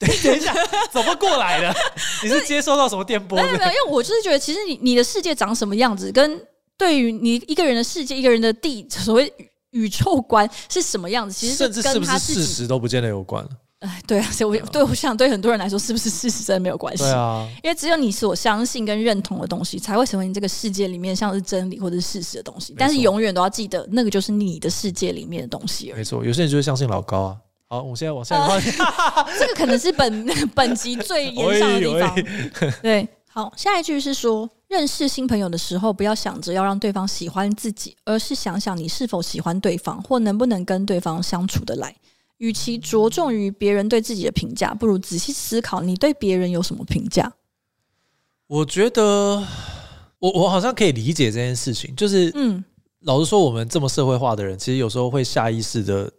[0.00, 0.54] 等一下，
[0.90, 1.74] 怎么过来的？
[2.24, 3.36] 你是接收到什么电波？
[3.36, 6.40] 没有没有，因为我就是觉得，其实你你的世界长什么样子，跟
[6.78, 9.30] 对于你一个人的世界、一个人的地所谓
[9.72, 13.46] 宇宙观是什么样子，其实甚至是不是事实都不见得有关。
[13.80, 17.02] 哎，对啊，所以我对我想对很多人来说，是不是事实真的没有关系？
[17.02, 22.74] 对啊，因为只有你所相信跟认同的东西，才会成为你这个世界里面像是真理或者是事实的东西。
[22.76, 25.92] 但是永远都要记得，那个就是你的世界里面的东西。
[25.96, 27.36] 没错，有些人就会相信老高啊。
[27.68, 28.56] 好，我现在往下看。
[28.56, 32.14] 呃、 这个可能是本 本集最严上的地方。
[32.82, 41.94] 对，好，下一句是说，认识新朋友的时候，不要想着要让对方喜欢自己，而是想想你是否喜欢对方，或能不能跟对方相处得来。
[42.40, 47.32] 与其着重于别人对自己的评价，不如仔细思考你对别人有什么评价。
[48.46, 49.46] 我觉得，
[50.18, 52.62] 我我好像可以理解这件事情，就是，嗯，
[53.00, 56.12] 老实说，我们这么社会化的人，其实有时候会下意识的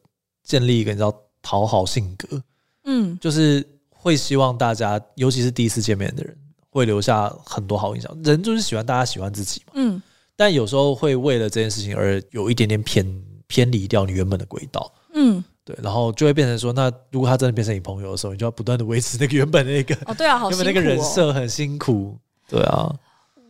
[0.44, 1.14] 建立一个你知道。
[1.44, 2.40] 讨好性格，
[2.84, 6.38] 嗯，就是会希望大家，尤其是第一次见面的人，
[6.70, 8.16] 会留下很多好印象。
[8.24, 10.00] 人就是喜欢大家喜欢自己嘛，嗯。
[10.36, 15.78] 但有时候会为了这件事情而有一点点偏偏离掉你原本的轨道，嗯，对。
[15.82, 22.94] 然后就会变成说，那如果他真的变成你朋友的时候，你就要不断的维持那个原本的那个，哦，对啊，好辛苦哦，原本那个人设很辛苦，对啊。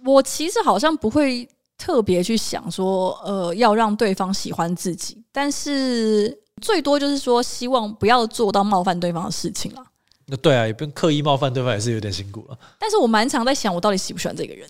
[0.05, 1.47] 我其实好像不会
[1.77, 6.37] 特别去想说，呃，要让对方喜欢自己，但是。
[6.61, 9.83] 最多就是说，希望不要做到冒犯对方的事情了。
[10.27, 12.59] 那对啊，也不用刻意冒犯对方，也是有点辛苦了。
[12.77, 14.69] 但是我蛮常在想，我到底喜不喜欢这个人？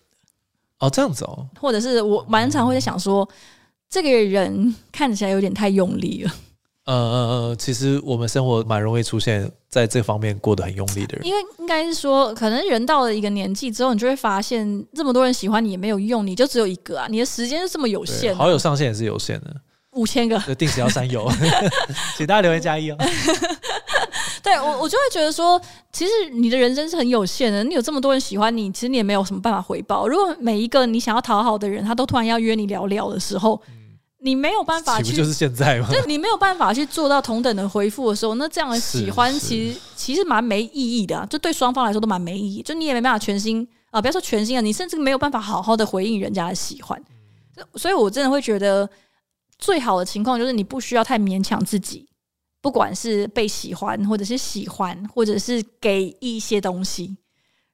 [0.80, 1.46] 哦，这样子哦。
[1.60, 3.28] 或者是我蛮常会在想说，
[3.89, 6.32] 这个人看起来有点太用力了。
[6.86, 11.26] 呃呃呃，其实我们生活蛮容易出现在这方面过得很用力的人。
[11.26, 19.56] 因为应该是说，可能人到了一个年纪之后，你就会发现，这么多人喜欢你也没有用，你就只有一个啊，你的时间是这么有限，好友上限也是有限的。
[19.92, 21.30] 五千个，就定时要删友，
[22.18, 22.98] 请大家留言加一哦。
[24.42, 25.62] 对我，我就会觉得说，
[25.92, 27.64] 其实你的人生是很有限的。
[27.64, 30.08] 你有这么多人喜欢你，其实你也没有什么办法回报。
[30.08, 33.62] 如果每一个你想要讨好的人，他都突然要约你聊聊的时候，
[34.22, 35.89] 你没有办法去，就是现在吗？
[35.91, 41.26] 就你没有办法去做到同等的回复的时候，那这样的喜欢其实其实蛮没意义的啊。
[41.26, 42.61] 就对双方来说都蛮没意义。
[42.61, 47.01] 就你也没办法全心啊，不要说全心啊，你甚至没有办法好好的回应人家的喜欢。
[47.76, 48.89] 所以我真的会觉得。
[49.57, 52.09] 最好的情况就是你不需要太勉强自己，
[52.61, 57.15] 不管是被喜欢，或者是喜欢，或者是给一些东西。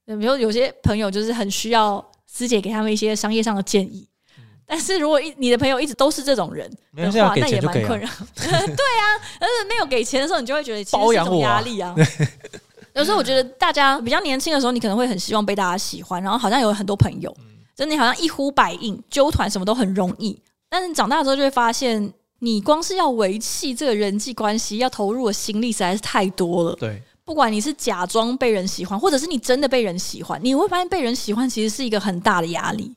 [0.06, 4.06] 比如有些朋友就是很需要师姐给他们一些商业上的建议，
[4.68, 8.08] 但是如果一你的朋友一直都是这种人的话，那也蛮困扰。
[8.36, 9.06] 对啊，
[9.40, 11.96] 但是没有给钱的时候，你就会觉得其实是一种压力啊。
[12.94, 17.34] 有时候我觉得大家比较年轻的时候，你可能会很希望被大家喜欢，然后好像有很多朋友，
[17.76, 20.38] 真的好像一呼百应，揪团什么都很容易。
[20.70, 26.76] 但是长大之后就会发现，你光是要维系这个人际关系，要投入的心力实在是太多了。
[26.76, 32.94] 对，不管你是假装被人喜欢，或者是你真的被人喜欢，你会发现被人喜欢其实是一个很大的压力。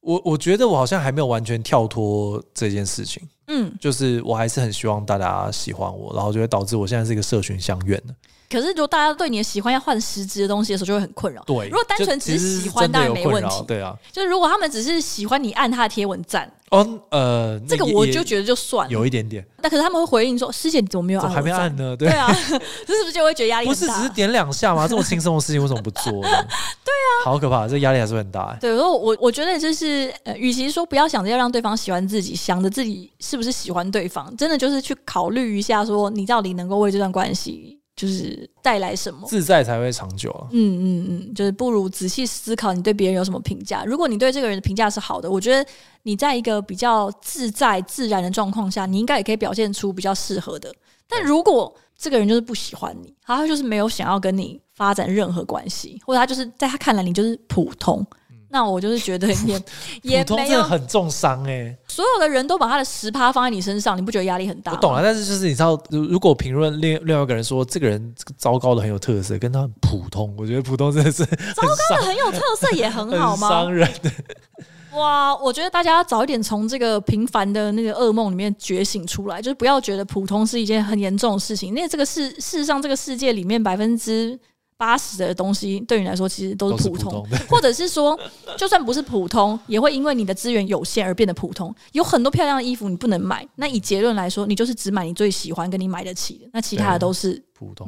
[0.00, 3.22] 我我觉得我好像还没有完全跳脱这件事情。
[3.48, 8.14] 嗯，就是我还是很希望大家喜欢我，然后就会导致我现在是一个社群相怨的。
[8.50, 11.42] 可是，如果大家对你的喜欢要换实质的东西的时候，就会很困扰。
[11.44, 13.64] 对，如果单纯只是喜欢，当然没问题。
[13.66, 19.46] 对啊，就是如果他们只是喜欢你按他的贴文赞，哦，呃，这个我就觉得就算了，有一点点。
[19.62, 21.30] 那可是他们会回应说：“师姐，你怎么没有按？
[21.30, 22.26] 还没按呢？” 对啊，
[22.86, 23.80] 这是不是就会觉得压力很大？
[23.80, 24.88] 不是只是点两下吗？
[24.88, 26.28] 这么轻松的事情为什么不做呢？
[26.84, 28.56] 对啊，好可怕，这压力还是很大。
[28.60, 37.79] 对，我我我觉得就是，呃，与其说不要想着要让对方喜欢自己，想着自己是不是喜欢对方，真的就是去考虑一下，说你到底能够为这段关系。
[38.00, 40.48] 就是带来什么自在才会长久啊。
[40.52, 43.84] 嗯嗯嗯，就是不如仔细思考你对别人有什么评价。
[43.84, 45.70] 如果你对这个人的评价是好的，我觉得
[46.04, 50.74] 你在一个比较自在自然的状况下，你应该也可以表现出比较适合的。
[51.06, 58.06] 但如果这个人就是不喜欢你，他就是没有想要跟你发展任何关系，或者他就是在他看来你就是普通。
[58.52, 59.62] 那我就是觉得也
[60.02, 64.72] 也没有很重伤哎，所有的人都把他的十趴放在你身上，你不觉得压力很大？
[64.72, 71.24] 我懂了，但是就是你知道，如果评论另另外一个人说这个人糟糕的很有特色，跟他很普通，我觉得普通真的是
[71.54, 73.48] 糟糕的很有特色也很好吗？
[73.48, 73.88] 伤人。
[74.94, 81.68] 哇，我觉得大家要早一点从这个平凡的那个噩梦里面觉醒出来，就是不要觉得普通是一件很严重的事情。
[81.68, 84.36] 因为这个世事实上这个世界里面百分之。
[84.80, 88.18] 八十的东西对你来说其实都是普通，普通 或者是说，
[88.56, 91.74] 就算不是普通，也会因为你的资源有限而变得普通。
[91.92, 97.86] 有很多漂亮的衣服你不能买，那以结论来说，你就是只买你最喜欢跟你买得起的，那其他的都是普通。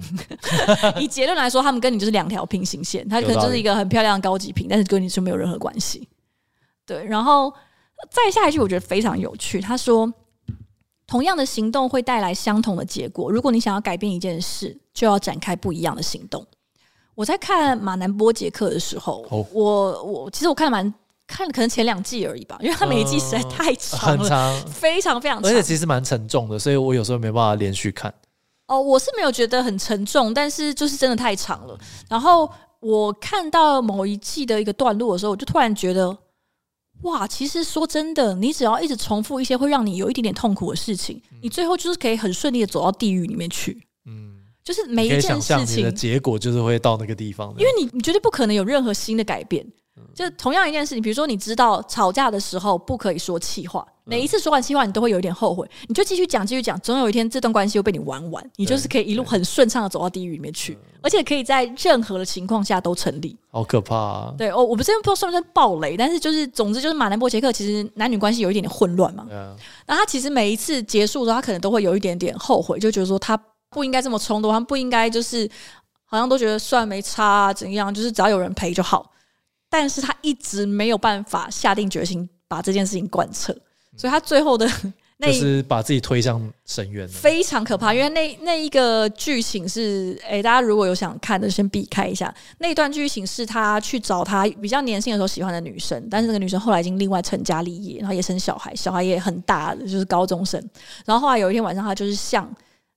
[1.00, 6.06] 以结论来说，他们跟你就是两条平行线，它可能就是一个很漂亮的高级品，但是跟你是没有任何关系。
[6.84, 7.50] 对，然后
[8.10, 9.62] 再下一句，我觉得非常有趣。
[9.62, 10.12] 他说
[11.08, 13.30] ：“同样的行动会带来相同的结果。
[13.30, 16.46] 如果你想要改变一件事，就要展开不一样的行动。”
[17.14, 20.94] 我在看马南波杰克的时候，哦、我我其实我看了蛮
[21.26, 28.12] 看了，可能前两季而已吧，因为他每一季实在太长了，呃、很长，非常非常长，而且其实蛮沉重的，所以我有时候没办法连续看。
[28.66, 31.78] 哦，我是没有觉得很沉重，但是就是真的太长了。
[32.08, 32.50] 然后
[32.80, 36.16] 我看到某一季的一个段落的时候，我就突然觉得。
[37.02, 43.82] 哇，其实说真的，你只要一直重复一些会让你有一点点痛苦的事情，嗯、你最后就是可以很顺利的走到地狱里面去。
[44.06, 44.31] 嗯，
[44.64, 49.66] 就是每一件事情的结果就是会到那个地方，因为你你绝对不可能有任何新的改变。
[50.14, 63.36] 就同样一件事情，比如说你知道吵架的时候不可以说气话，每一次说完气话，你都会有一点后悔，你就继续讲，继续讲，总有一天这段关系又被你玩完，你就是可以一路很顺畅的走到地狱里面去，而且可以在任何的情况下都成立。
[63.50, 64.34] 好可怕啊！
[64.36, 69.26] 对哦，我不是不知道算不算暴雷，但是就是总之就是马南波杰克其实男女关系有一点点混乱嘛。
[69.86, 73.38] 那他其实每一次结束的时候，他可能都会有一点点后悔，就觉得说他
[73.72, 75.48] 不应该这么冲动，他不应该就是
[76.04, 79.10] 好像都觉得算没差啊，怎样，就是只要有人陪就好。
[79.70, 83.56] 但是他一直没有办法下定决心把这件事情贯彻，
[83.96, 84.70] 所以他最后的
[85.16, 87.94] 那就是把自己推向深渊，非常可怕。
[87.94, 92.34] 因为那那一个剧情是，哎、欸，大家如果有想看的，先避开一下。
[92.58, 100.62] 那一段剧情是他去找他比较年轻的时候喜欢的女生，但是那个女生后来已经另外成家立业，然后也生小孩，小孩也很大的，就是高中生。
[101.06, 102.52] 然后后来有一天晚上，他就是向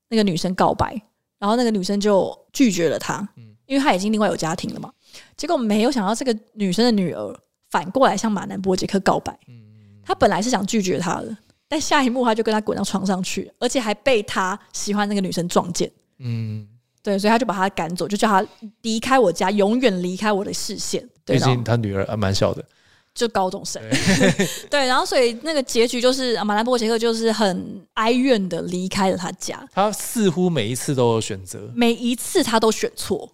[0.10, 1.02] 那个女生告白，
[1.40, 4.92] 然后那个女生就拒绝了他，嗯因为他已经另外有家庭了嘛。
[5.36, 7.40] 结果没有想到，这个女生的女儿
[7.72, 9.38] 反过来向马南波杰克告白。
[9.48, 9.64] 嗯
[10.04, 11.36] 他本来是想拒绝他的，
[11.68, 15.92] 但下一幕他就跟他滚到床上去，而且还被他喜欢那个女生撞见。
[16.20, 16.68] 嗯，
[17.02, 18.48] 对，所以他就把他赶走，就叫他
[18.84, 21.04] 离开我家，永远离开我的视线。
[21.26, 22.64] 毕竟他女儿还蛮小的，
[23.16, 23.82] 就高中生。
[23.90, 29.68] 对， 对，然后所以那个结局就是马兰波杰克就是很哀怨的离开了他家。
[29.74, 33.28] 他似乎每一次都有选择，每一次他都选错。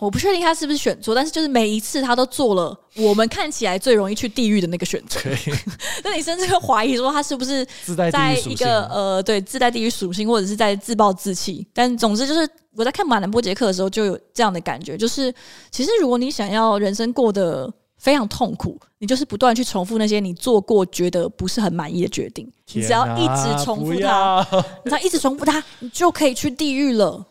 [0.00, 5.18] 我不确定他是不是选错，但是就是每一次他都做了我们看起来最容易去地狱的那个选择。
[6.04, 7.66] 那你甚至会怀疑说他是不是
[8.12, 11.66] 在一个呃，对，自带地狱属性，或者是在自暴自弃。
[11.74, 15.34] 但总之就是我在看马兰波杰克的时候就有这样的感觉，就是
[15.72, 17.68] 其实如果你想要人生过得
[17.98, 24.46] 非常痛苦，你就是不断去重复那些你做过觉得不是很满意的决定，你只要一直重复它，
[24.84, 27.24] 你只要一直重复它， 你就可以去地狱了。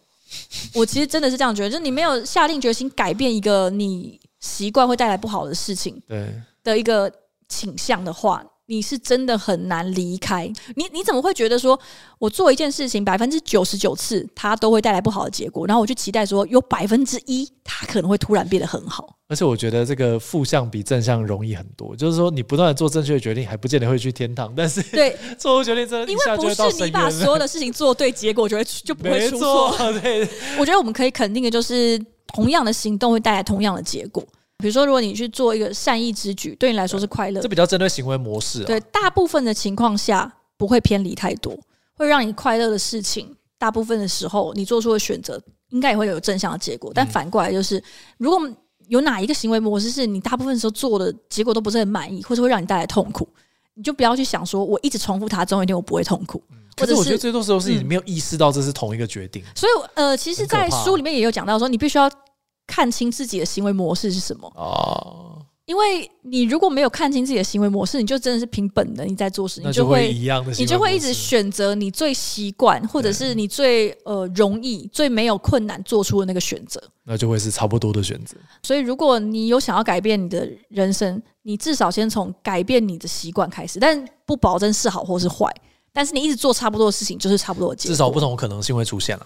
[0.73, 7.11] 我其实真的是这样觉得，就是你没有下定决心改变一个你习惯会带来不好的事情，对的一个
[7.47, 8.45] 倾向的话。
[8.69, 10.45] 你是真的很难离开
[10.75, 11.79] 你，你怎么会觉得说，
[12.19, 19.15] 我做一件事情百分之九十九次，它都会带来不好的结果，然后我就期待说，有百分之一，它可能会突然变得很好。
[19.29, 29.77] 而且我觉得这个负向比正向容易很多，就是说你不断的做正确的决定，还不见得会去天堂，但是对 错误决定真的，因为不是你把所有的事情做对，结果就会就不会出错。
[30.01, 30.27] 对，
[30.59, 31.97] 我觉得我们可以肯定的就是，
[32.33, 34.21] 同样的行动会带来同样的结果。
[34.59, 38.65] 比如说，如果你去做一个善意之举，对你来说是快乐，这比较针对行为模式啊。
[38.65, 41.55] 对，大部分的情况下不会偏离太多，
[41.93, 45.39] 会让你快乐的事情，大部分的时候你做出的选择，
[45.69, 46.91] 应该也会有正向的结果。
[46.91, 47.81] 但反过来就是，
[48.17, 48.49] 如果
[48.87, 53.29] 有哪一个行为模式是你大部分时候做的结果都不是很满意，或者会让你带来痛苦，
[53.75, 56.41] 你就不要去想说，我一直重复它，总有一天我不会痛苦。
[56.75, 59.43] 可是我觉得最多时候是你没有意识到这是同一个决定。
[59.55, 62.09] 所以呃，其实，在书里面也有讲到说，你必须要。
[62.67, 78.37] 看清自己的行为模式是什么哦，因为你如果没有看清自己的行为模式，你就真的是凭本能你在做事，你就会一样的，你就会一直选择你最习惯或者是你最呃容易、最没有困难做出的那个选择，那就会是差不多的选择。
[78.63, 85.49] 所以，如果你有想要改变你的人生，你至少先从改变你的习惯开始，但不保证是好或是坏。
[85.93, 87.95] 但是你一直做差不多的事情，就是差不多的结果。
[87.95, 89.25] 至少不同的可能性会出现了。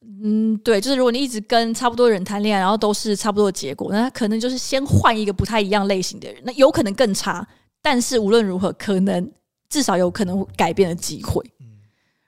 [0.00, 7.46] 嗯，对，就是如果你一直跟差不多的人谈恋爱，然后都是差不多的结果，那他可能就是先换一个不太一样类型的人，那有可能更差。
[7.82, 9.30] 但是无论如何，可能
[9.68, 11.44] 至少有可能改变的机会。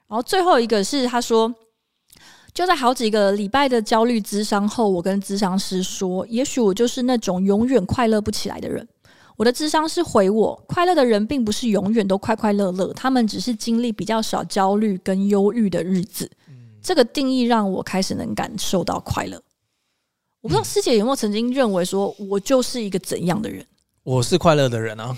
[0.09, 1.53] 然后最后一个是他说，
[2.53, 8.87] 就在好几个礼拜的焦虑咨商后，我跟咨商师说，也许我就是那种永远快乐不起来的人。
[9.37, 16.31] 我的智商是回我，快乐的人并不是永远都快快乐乐，他们只是经历比较少焦虑跟忧郁的日子。
[16.83, 19.41] 这个定义让我开始能感受到快乐。
[20.41, 23.67] 我不知道师姐有没有曾经认为说，我就是一个怎样的人？
[24.03, 25.17] 我是快乐的人啊。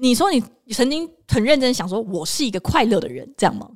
[0.00, 3.70] 你说你曾经很认真想说，我是一个快乐的人，这样吗？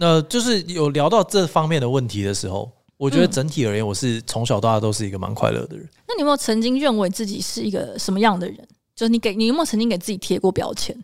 [0.00, 5.84] 呃，就是有聊到这方面的问题的时候，我觉得整体而言，我是从小到大都是一个蛮快乐的人。
[5.84, 5.90] 嗯。
[6.08, 8.66] 那你有没有曾经认为自己是一个什么样的人？
[8.96, 10.96] 就是你给你有没有曾经给自己贴过标签？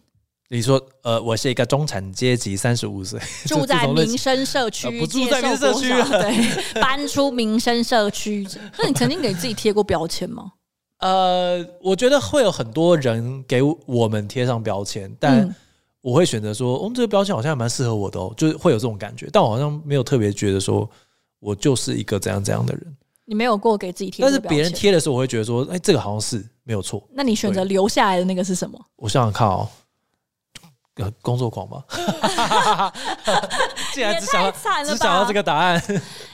[0.55, 8.47] 你说，呃，我是一个中产阶级，三十五岁， 住在民生社区， 不住在民生社区，对， 搬出民生社区。
[8.79, 10.53] 那你曾经给自己贴过标签吗？
[11.01, 15.53] 呃，我觉得会有很多人给我们贴上标签，但
[16.01, 19.29] 我会选择说，哦，这个标签好像还蛮适合我的哦，就是会有这种感觉。
[19.33, 20.89] 但我好像没有特别觉得说
[21.41, 22.97] 我就是一个怎样怎样的人。
[23.25, 27.05] 你没有过给自己贴，但是别人贴的时候，我会觉得说，哎，这个好像是没有错。
[27.13, 28.79] 那你选择留下来的那个是什么？
[28.95, 29.69] 我想想看哦。
[31.23, 31.83] 工作狂吗？
[33.93, 34.53] 竟然只想
[34.85, 35.83] 只想到这个答案。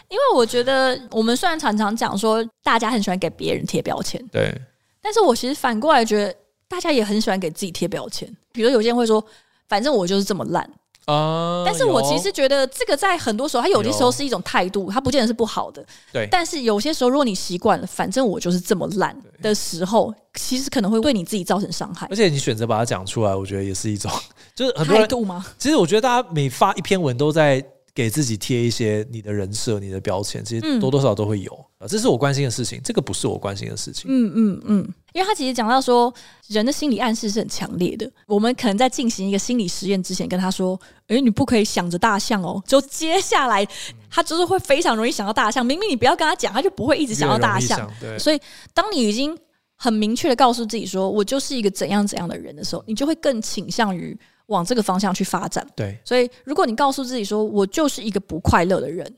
[0.08, 4.52] 因为我觉得我们虽然常常讲说大家很喜欢给别人贴标签，对，
[5.00, 6.34] 但是我其实反过来觉得
[6.68, 8.28] 大家也很喜欢给自己贴标签。
[8.52, 9.24] 比如有些人会说，
[9.68, 10.68] 反正我就是这么烂。
[11.10, 11.62] 啊！
[11.64, 15.84] 但是我其实觉得这个在很多时候，它有些时候是一种态度，它不见得是不好的。
[16.12, 16.28] 对。
[16.30, 22.06] 但是有些时候，如果你习惯了，反正我就是这么烂的时候，其实可能会对你自己造成伤害。
[22.10, 24.10] 而且你选择把它讲出来，我觉得也是一种，
[24.54, 25.44] 就是很多态度吗？
[25.58, 27.64] 其实我觉得大家每发一篇文都在。
[27.94, 31.86] 给自己贴一些你的人设、你的标签，其实多多少少都会有啊。
[31.86, 34.04] 这是我关心的事情，这个不是我关心的事情。
[34.08, 36.12] 嗯嗯嗯，因为他其实讲到说，
[36.48, 38.10] 人的心理暗示是很强烈的。
[38.26, 43.66] 我们可能在进行一个心理实验之前，跟他说：“诶，你不可以想着大象哦。”就接下来，
[44.08, 45.66] 他就是会非常容易想到大象。
[45.66, 47.90] 明明你不要跟他讲，他就不会一直想到大象。
[48.00, 48.18] 对。
[48.18, 48.40] 所以，
[48.72, 49.36] 当你已经
[49.74, 54.16] 很明确的告诉自己说：“我就是一个怎样怎样的人”的时候，你就会更倾向于。
[54.50, 55.96] 往这个方向去发展，对。
[56.04, 59.10] 所以，如果你告诉自己说“我就是一个不快乐的人”，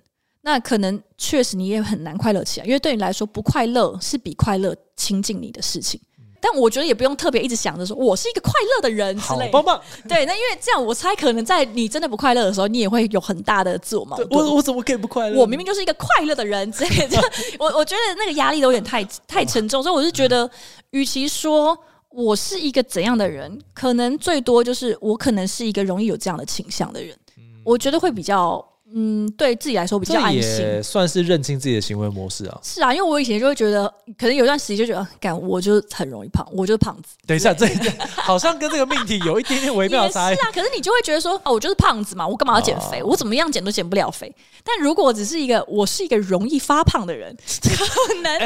[0.43, 5.99] 那可能确实你也很难快乐起来，因为对你来说，不快乐是比快乐亲近你的事情。
[6.19, 9.49] 嗯、但我觉得也不用特别一直想着说“我是一个快乐的人”之类。
[9.51, 9.81] 棒棒。
[10.07, 14.29] 对，那因为这样，我猜可能在你真的不快乐的时候，你也会有很大的自我矛盾。
[14.31, 15.41] 我我怎么可以不快乐？
[15.41, 17.19] 我明明就是一个快乐的人之类的。
[17.59, 20.51] 我我觉得那个压力都有点太太沉重，所以我是觉得，
[20.91, 21.79] 与其说。
[22.15, 23.61] 我是一个怎样的人？
[23.75, 27.17] 可能最多就是我可能是一个容易有这样的倾向的人。
[27.39, 28.65] 嗯、我觉得会比较，
[28.95, 32.59] 嗯，对自己来说比较安心，也算是认清自己的行为模式啊。
[32.63, 33.89] 是啊，因为我以前就会觉得，
[34.19, 37.15] 可能有段时间就觉得，干我就是很容易胖，我就是胖子。
[37.27, 40.35] 等一下，这一点好像跟这个命题有一点点微妙差异。
[40.37, 42.99] 是啊，可是你就会觉得说，哦，我就是胖子嘛，我干嘛要减肥？
[43.01, 44.33] 啊、我怎么样减都减不了肥。
[44.65, 48.39] 但如果我只是一个，我是一个容易发胖的人， 可能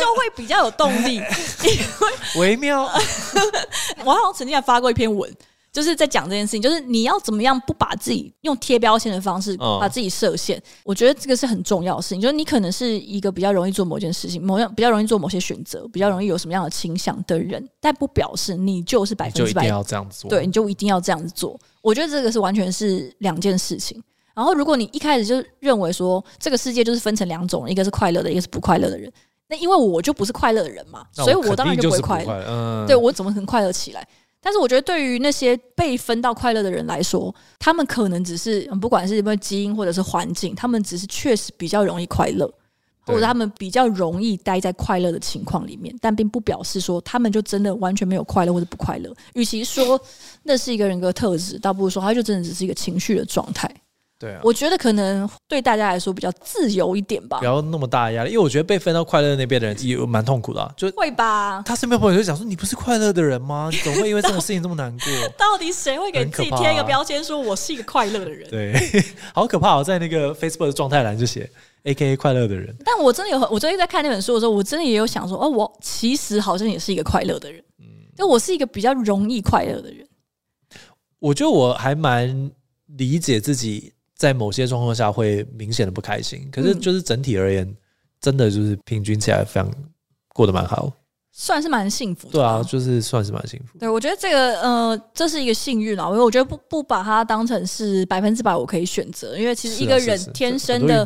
[0.00, 2.84] 就会比较有动力，欸、因为微妙。
[4.04, 5.32] 我好像曾经还发过一篇文，
[5.74, 10.62] 就是在讲这件事情，就是你要怎么样不把自己用贴标签的方式把自己设限。
[10.84, 21.58] 我觉得这个是很重要的事情，就是你可能是一个比较容易做某件事情，某样比较容易做某些选择，比较容易有什么样的倾向的人，但不表示你就是百分之百要这样子做，对，你就一定要这样子做。
[21.82, 24.00] 我觉得这个是完全是两件事情。
[24.32, 29.12] 然后，如果你一开始就认为说这个世界就是分成两种，一个是快乐的，一个是不快乐的人，
[29.48, 32.44] 那因为我就不是快乐的人嘛，所以我当然就不会快乐。
[32.48, 34.06] 嗯，对，我怎么可能快乐起来？
[34.44, 42.46] 但是我觉得，对于那些被分到快乐的人来说，他们可能只是不管是因为基因或者是环境，他们只是确实比较容易快乐，
[43.06, 49.10] 或者他们比较容易待在快乐的情况里面，但并不表示说他们就真的完全没有快乐或者不快乐。
[49.32, 49.98] 与其说
[50.42, 53.74] 那是一个人格特质，倒不如说他就真的只是一个情绪的状态。
[54.24, 58.30] 对啊，我觉得可能对大家来说比较自由一点吧，不要那么大的压力。
[58.30, 61.62] 因为我觉得被分到快乐那边的人也蛮痛苦的，啊，就会吧。
[61.66, 63.68] 他身边朋友就讲说：“你不是快乐的人吗？
[63.72, 65.06] 你总会因为这种事情这么难过？”
[65.36, 68.48] 到底谁会给自己贴一个标签，说我是一个快乐的人？
[68.48, 68.74] 对，
[69.34, 69.76] 好可怕！
[69.76, 71.50] 哦在那个 Facebook 的状态栏就写
[71.84, 72.74] “AKA 快乐的人”。
[72.82, 77.84] 但我真的有，我最近在看那本书的时候，我真的也有想说：“哦，我其实好像也是一个快乐的人。”嗯，
[78.16, 80.06] 就我是一个比较容易快乐的人。
[81.18, 82.50] 我觉得我还蛮
[82.86, 83.92] 理解自己。
[84.16, 87.76] 在某些状况下会明显的不开心，可是就是整体而言，嗯、
[88.20, 89.68] 真的就是平均起来非常
[90.28, 90.90] 过得蛮好，
[91.32, 92.34] 算是蛮幸福的。
[92.34, 93.76] 对啊，就是算是蛮幸福。
[93.76, 101.04] 对，我觉得这个呃，这是一个幸运啊，因为我觉得不不把它当成是百分之百我可以选择，因为其实一个人天生的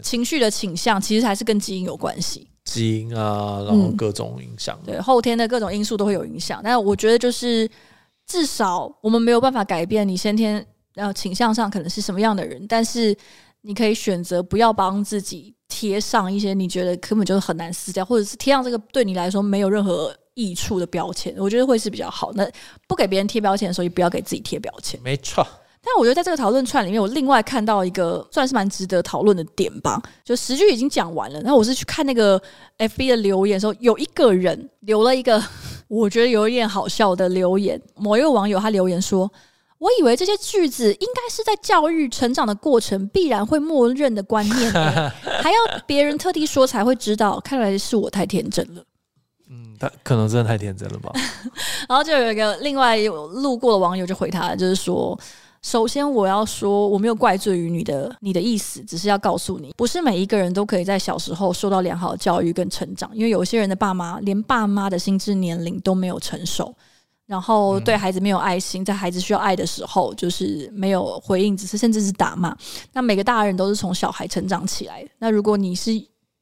[0.00, 6.60] 情绪的倾向，其实还是跟基因有关系，基因啊，然后各种影响、嗯，对后天的各种因素都会有影响。
[6.62, 7.68] 但我觉得就是
[8.28, 10.64] 至少我们没有办法改变你先天。
[10.94, 13.16] 然后倾向上可能是什么样的人，但是
[13.62, 22.32] 你可以选择不要帮自己贴上一些你觉得根本就是很难撕掉，或者是贴上这个对你来说没有任何益处的标签，我觉得会是比较好。
[22.34, 22.48] 那
[22.86, 25.00] 不给别人贴标签的时候，也不要给自己贴标签。
[25.02, 25.44] 没错。
[25.82, 30.00] 但我觉得在这个讨论串里面，我另外看到一个算是蛮值得讨论的点吧。
[30.24, 32.40] 就十句已经讲完了，然后我是去看那个
[32.78, 35.42] FB 的留言的时候，有一个人留了一个
[35.88, 37.80] 我觉得有一点好笑的留言。
[37.96, 39.30] 某一个网友他留言说。
[39.84, 44.72] 我以为这些句子应该是在教育成长的过程必然会默认的观念，
[45.42, 47.38] 还要别人特地说才会知道。
[47.40, 48.82] 看来是我太天真了。
[49.50, 51.12] 嗯，他可能真的太天真了吧。
[51.86, 55.18] 然后就有一个另外有路过的网友就回他，就是说。
[55.60, 66.74] 首先，我要说，我没有怪罪于你的你的意思，只是要告诉你，不是每一个人都可以在小时候受到良好的教育跟成长，因为有些人的爸妈连爸妈的心智年龄都没有成熟，
[67.26, 72.56] 然后对孩子没有爱心，在孩子需要爱的时候，就是没有回应，只是甚至是打骂。
[72.92, 75.92] 那每个大人都是从小孩成长起来的，那如果你是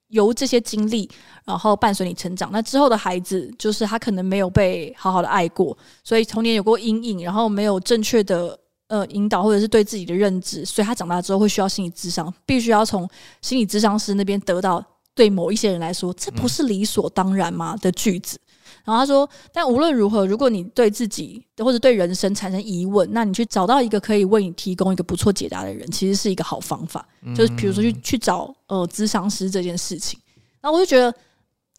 [0.09, 1.09] 由这些经历，
[1.45, 8.59] 然后伴随你成长，那之后的孩子就是他可能没有被好好的爱过，所以童年有过阴影，然后没有正确的。
[8.89, 13.09] 呃，引导或者是对自己的认知，所以他长大之后会需要心理智商，必须要从
[13.41, 18.39] 心理智商师那边得到对某一些人来说，这不是理所当然吗的句子。
[18.85, 27.07] 然后他说，但无论如何，如果你对自己或者对人生产生疑问，那你去找到一个可以为你提供一个不错解答的人，其实是一个好方法。
[27.35, 30.19] 就是比如说去去找呃咨商师这件事情。
[30.61, 31.13] 然后我就觉得，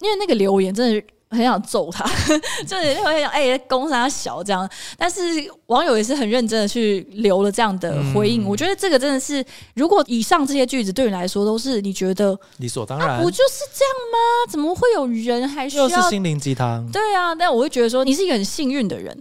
[0.00, 1.06] 因为那个留言真的是。
[1.34, 2.04] 很想揍他，
[2.66, 4.68] 就是会想哎，攻杀小这样。
[4.96, 5.20] 但是
[5.66, 8.44] 网友也是很认真的去留了这样的回应。
[8.44, 14.50] 嗯、我觉得这个真的是，如果以上这些句子对你来说都是你觉得理所当然，不就是这样吗？
[14.50, 15.88] 怎么会有人还需要？
[15.88, 16.88] 又是心灵鸡汤？
[16.90, 19.16] 对啊，但我会觉得说你是一个很幸运的人。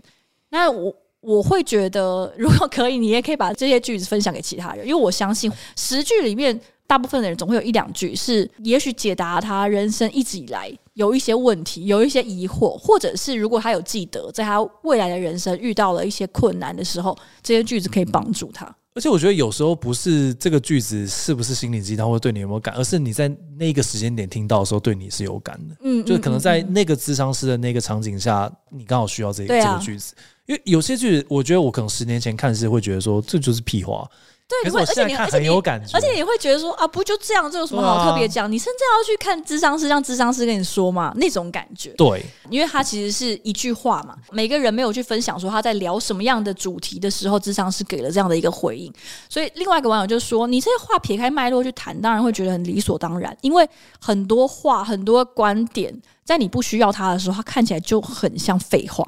[0.50, 6.60] 那我我会觉得，如果可以，你也可以把这些句子分享给其他人，因为我相信 十句里面。
[6.94, 18.64] 大部分的人总会有一两句是，也许解答他人生一直以来有一些问题、有一些疑惑，或者是如果他有记得，在他未来的人生遇到了一些困难的时候，这些句子可以帮助他。
[18.94, 23.28] 而且我觉得有时候不是这个句子是不是心灵鸡汤，或者对你有没有感，而是你在
[23.58, 25.76] 那个时间点听到的时候，对你是有感的。
[25.82, 30.14] 嗯，就是可能在那个智商师的那个场景下，你刚好需要这个、这个句子。
[30.46, 34.08] 因为有些句子，我觉得我可能十年前看是会觉得说，这就是屁话。
[34.46, 38.52] 对，你会，而且你很有感觉，而且你会觉得说啊，不就这样，这有什么好特别讲？
[38.52, 41.90] 你甚至要去看智商师，让智商师跟你说嘛，那种感觉。
[41.92, 48.94] 对，因为他其实是一句话嘛，每个人没有去分享说他在聊什么样的主题的时候，智商师给了这样的一个回应。
[49.30, 53.68] 所以另外一个网友就说，你这些话撇开脉络去谈，当然会觉得很理所当然，因为
[54.00, 55.92] 很多话、很多观点，
[56.24, 59.04] 在你不需要他的时候，他看起来就很像废话。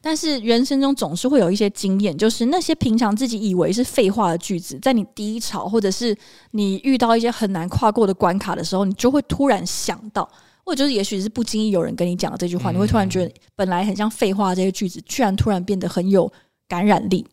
[0.00, 6.16] 但是人生中总是会有一些经验，就是那些平常自己以为是废话的句子，在你低潮或者是
[6.52, 10.28] 你遇到一些很难跨过的关卡的时候，你就会突然想到，
[10.64, 16.30] 或者就是也许是不经意有人跟你讲了这句话，你会突然觉得本来很像废话这些句子，居然突然变得很有
[16.68, 17.26] 感染力。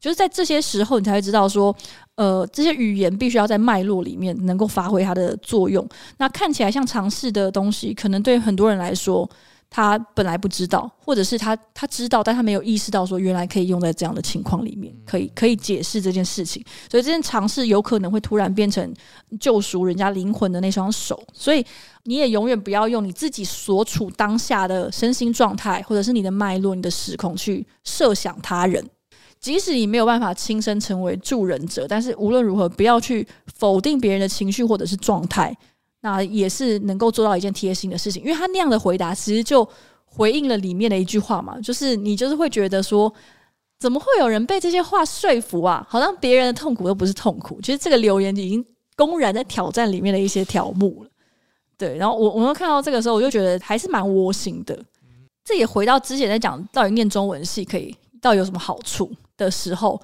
[0.00, 1.76] 就是在这些时候，你才会知道说，
[2.14, 5.86] 呃，这些语言必须要在脉络里面能够发挥它的作用。
[6.16, 9.28] 那看起来像尝试的东西，可能对很多人来说。
[9.72, 16.60] 他本来不知道，或者是他他知道，但他没有意识到说原来可以用在这样的情况里面，可以可以解释这件事情。
[16.90, 18.92] 所以这件尝试有可能会突然变成
[19.38, 21.22] 救赎人家灵魂的那双手。
[21.32, 21.64] 所以
[22.02, 28.84] 你也永远不要用你自己所处当下的身心状态，或者是你的脉络、你的时空去设想他人。
[29.38, 35.56] 即使你没有办法亲身成为助人者，但是无论如何，不要去否定别人的情绪或者是状态。
[36.02, 39.68] 那也是能够做到一件贴心的事情，因为他那样的回答其实就
[40.04, 43.12] 回应了里面的一句话嘛，就是你就是会觉得说，
[43.78, 45.86] 怎么会有人被这些话说服啊？
[45.88, 47.60] 好像别人的痛苦都不是痛苦。
[47.60, 48.64] 其实这个留言已经
[48.96, 51.10] 公然在挑战里面的一些条目了。
[51.76, 54.82] 对，然后我我们看到这个时候，我就觉得还是蛮窝心的。
[55.44, 60.00] 这也回到之前在讲到底念中文系可以到底有什么好处的时候。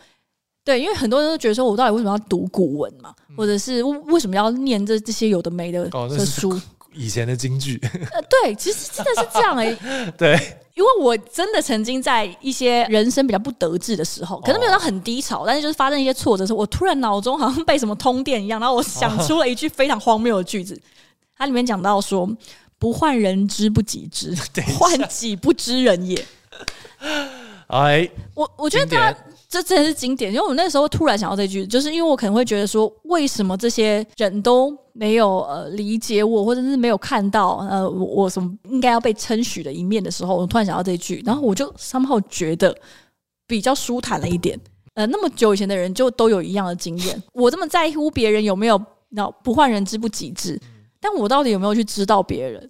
[0.67, 6.51] 对，因为很多人都觉得说，我到底为什么要读古文嘛，嗯、或者是为什么要念这这些有的没的的书？
[6.51, 6.61] 哦、
[6.93, 7.81] 以前的京剧。
[8.11, 10.15] 呃，对，其实真的是这样哎、欸。
[10.19, 10.33] 对，
[10.75, 20.75] 因为我真的曾经在一些人生比较不得志的时候，可能没有到很低潮，哦、但是就是发生一些挫折的时候，我突然脑中好像被什么通电一样，然后我想出了一句非常荒谬的句子。
[20.75, 20.83] 哦、
[21.39, 22.29] 它里面讲到说
[22.77, 24.35] ：“不患人之不己知，
[24.77, 26.27] 患己不知人也。”
[27.69, 29.15] 哎，我我觉得他。
[29.57, 42.77] 这真的是经典，因为我那时候突然想到这句，就是因为我可能会觉得说，为什么这些人都没有呃理解我，或者是没有看到呃我，我什么应该要被称许的一面的时候，我突然想到这句，然后我就 somehow 觉得
[43.47, 44.61] 比较舒坦了一点。
[44.93, 48.79] 呃，那么久以前的人就都有一样的经验， 我这么在乎别人有没有，
[49.09, 50.61] 那不患人之不己知，
[51.01, 52.69] 但我到底有没有去知道别人？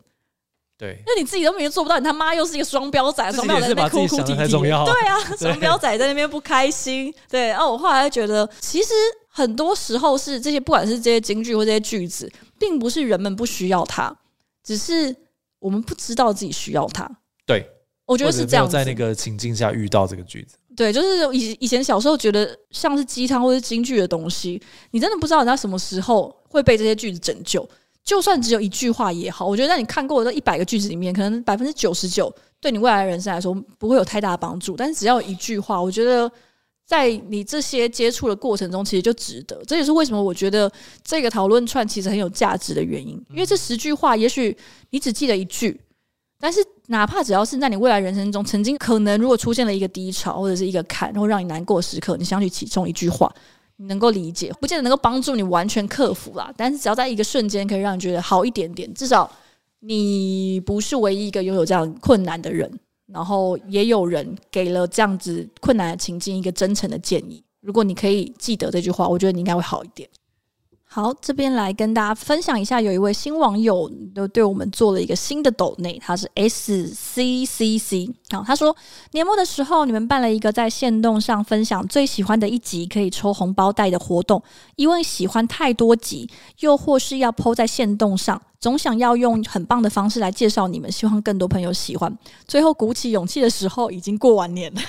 [0.78, 7.12] 对，那你自己都没有做不到，你他妈又是一个双标仔，双标仔在那边哭哭啼啼，对啊，双标仔在那边不开心。
[7.30, 8.92] 对，然后我后来觉得，其实
[9.28, 14.14] 很多时候是这些，不管是这些京剧或这些句子，并不是人们不需要它，
[14.62, 15.16] 只是
[15.58, 17.10] 我们不知道自己需要它。
[17.46, 17.66] 对，
[18.04, 20.58] 我觉得是这样，在那个情境下遇到这个句子。
[20.76, 24.60] 对，就是以以前小时候觉得像是鸡汤或是京剧的东西，
[24.90, 27.66] 你真的不知道人家什么时候会被这些句子拯救。
[28.06, 34.76] 就算只有一句话也好，我觉得在你看过的这一百个句子里面，可能百分之九十九对你未来的人生来说不会有太大的帮助。
[34.76, 36.30] 但是只要一句话，我觉得
[36.86, 39.60] 在你这些接触的过程中，其实就值得。
[39.66, 40.70] 这也是为什么我觉得
[41.02, 43.20] 这个讨论串其实很有价值的原因。
[43.30, 44.56] 因为这十句话，也许
[44.90, 45.80] 你只记得一句，
[46.38, 53.28] 但是哪怕只要是在你未来人生中曾经可能如果出现了一个低潮或者是一个坎，然后让你难过的时刻，你想起其中一句话。
[53.76, 56.52] 你能够理解，不见得能够帮助你完全克服啦。
[56.56, 59.30] 但是只要在一个瞬间可以让你觉得好一点点，至少
[59.80, 62.70] 你不是唯一一个拥有这样困难的人。
[63.06, 67.40] 然后也有人给了这样子困难的情境一个真诚的建议。
[67.60, 70.08] 如果你可以记得这句话，我觉得你应该会好一点。
[70.96, 78.10] 好，这边来跟大家分享一下，有一位新网友都对我们做了一个新的抖内，他是 S C C C。
[78.30, 78.74] 好，他说
[79.10, 84.42] 年末的时候，你们办了一个在线动上分享最喜欢的一集可以抽红包袋的活动，
[84.76, 86.30] 因为喜欢太多集，
[86.60, 92.10] 又或是要抛在线动上，总想要用很棒的方式来介绍你们，希望更多朋友喜欢。
[92.48, 94.80] 最后鼓起勇气的时候，已经过完年了。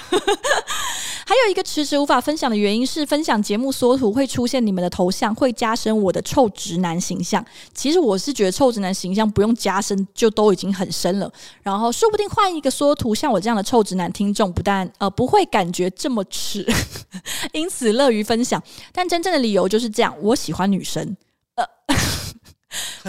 [1.28, 7.46] 还有一个迟迟无法分享的原因是，分享节目缩图会出现你们的头像，会加深我的臭直男形象。
[7.74, 11.30] 其实我是觉得臭直男形象不用加深就都已经很深了。
[11.62, 16.66] 然后说不定换一个缩图，像我这样的臭直男听众不但呃不会感觉这么耻，
[17.52, 18.64] 因此乐于分享。
[18.94, 21.18] 但真正的理由就是这样，我喜欢女生。
[21.56, 21.66] 呃。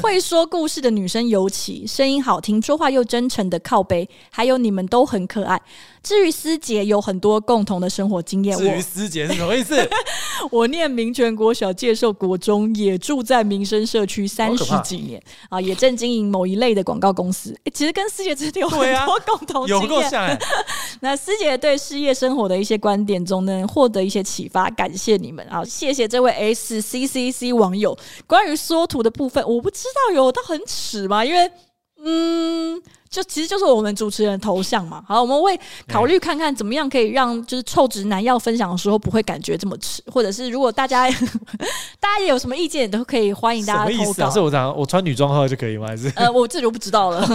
[0.00, 5.60] 会说故事的女生尤其声音好听，说话又真诚的靠背，还有你们都很可爱。
[6.08, 8.56] 至于师姐，有很多共同的生活经验。
[8.56, 9.76] 至于思姐是什么意思？
[10.50, 17.54] 我念民权国小，介寿国中，也住在民生社区三十几年啊，也正经营某一类的广告公司。
[17.64, 19.82] 欸、其实跟师姐真的有很多共同经验。
[19.82, 20.38] 有够像、欸、
[21.00, 25.62] 那师姐对事业生活的一些观点中呢，获得一些启发，感谢你们啊！
[25.62, 27.94] 谢谢这位 S C C C 网友。
[28.26, 31.22] 关于缩图的部分，我不知道有到很耻吗？
[31.22, 31.50] 因为
[32.02, 32.82] 嗯。
[33.10, 35.02] 就其实就是我们主持人头像嘛。
[35.06, 41.08] 好，我们会考虑看看怎么样可以让就是臭直男要分享的时候不会感觉这么迟，或者是如果大家
[42.00, 43.92] 大家也有什么意见，都可以欢迎大家投稿。
[43.92, 44.30] 什么意思啊？
[44.30, 45.88] 是我讲我穿女装号就可以吗？
[45.88, 47.26] 还是呃，我这就不知道了。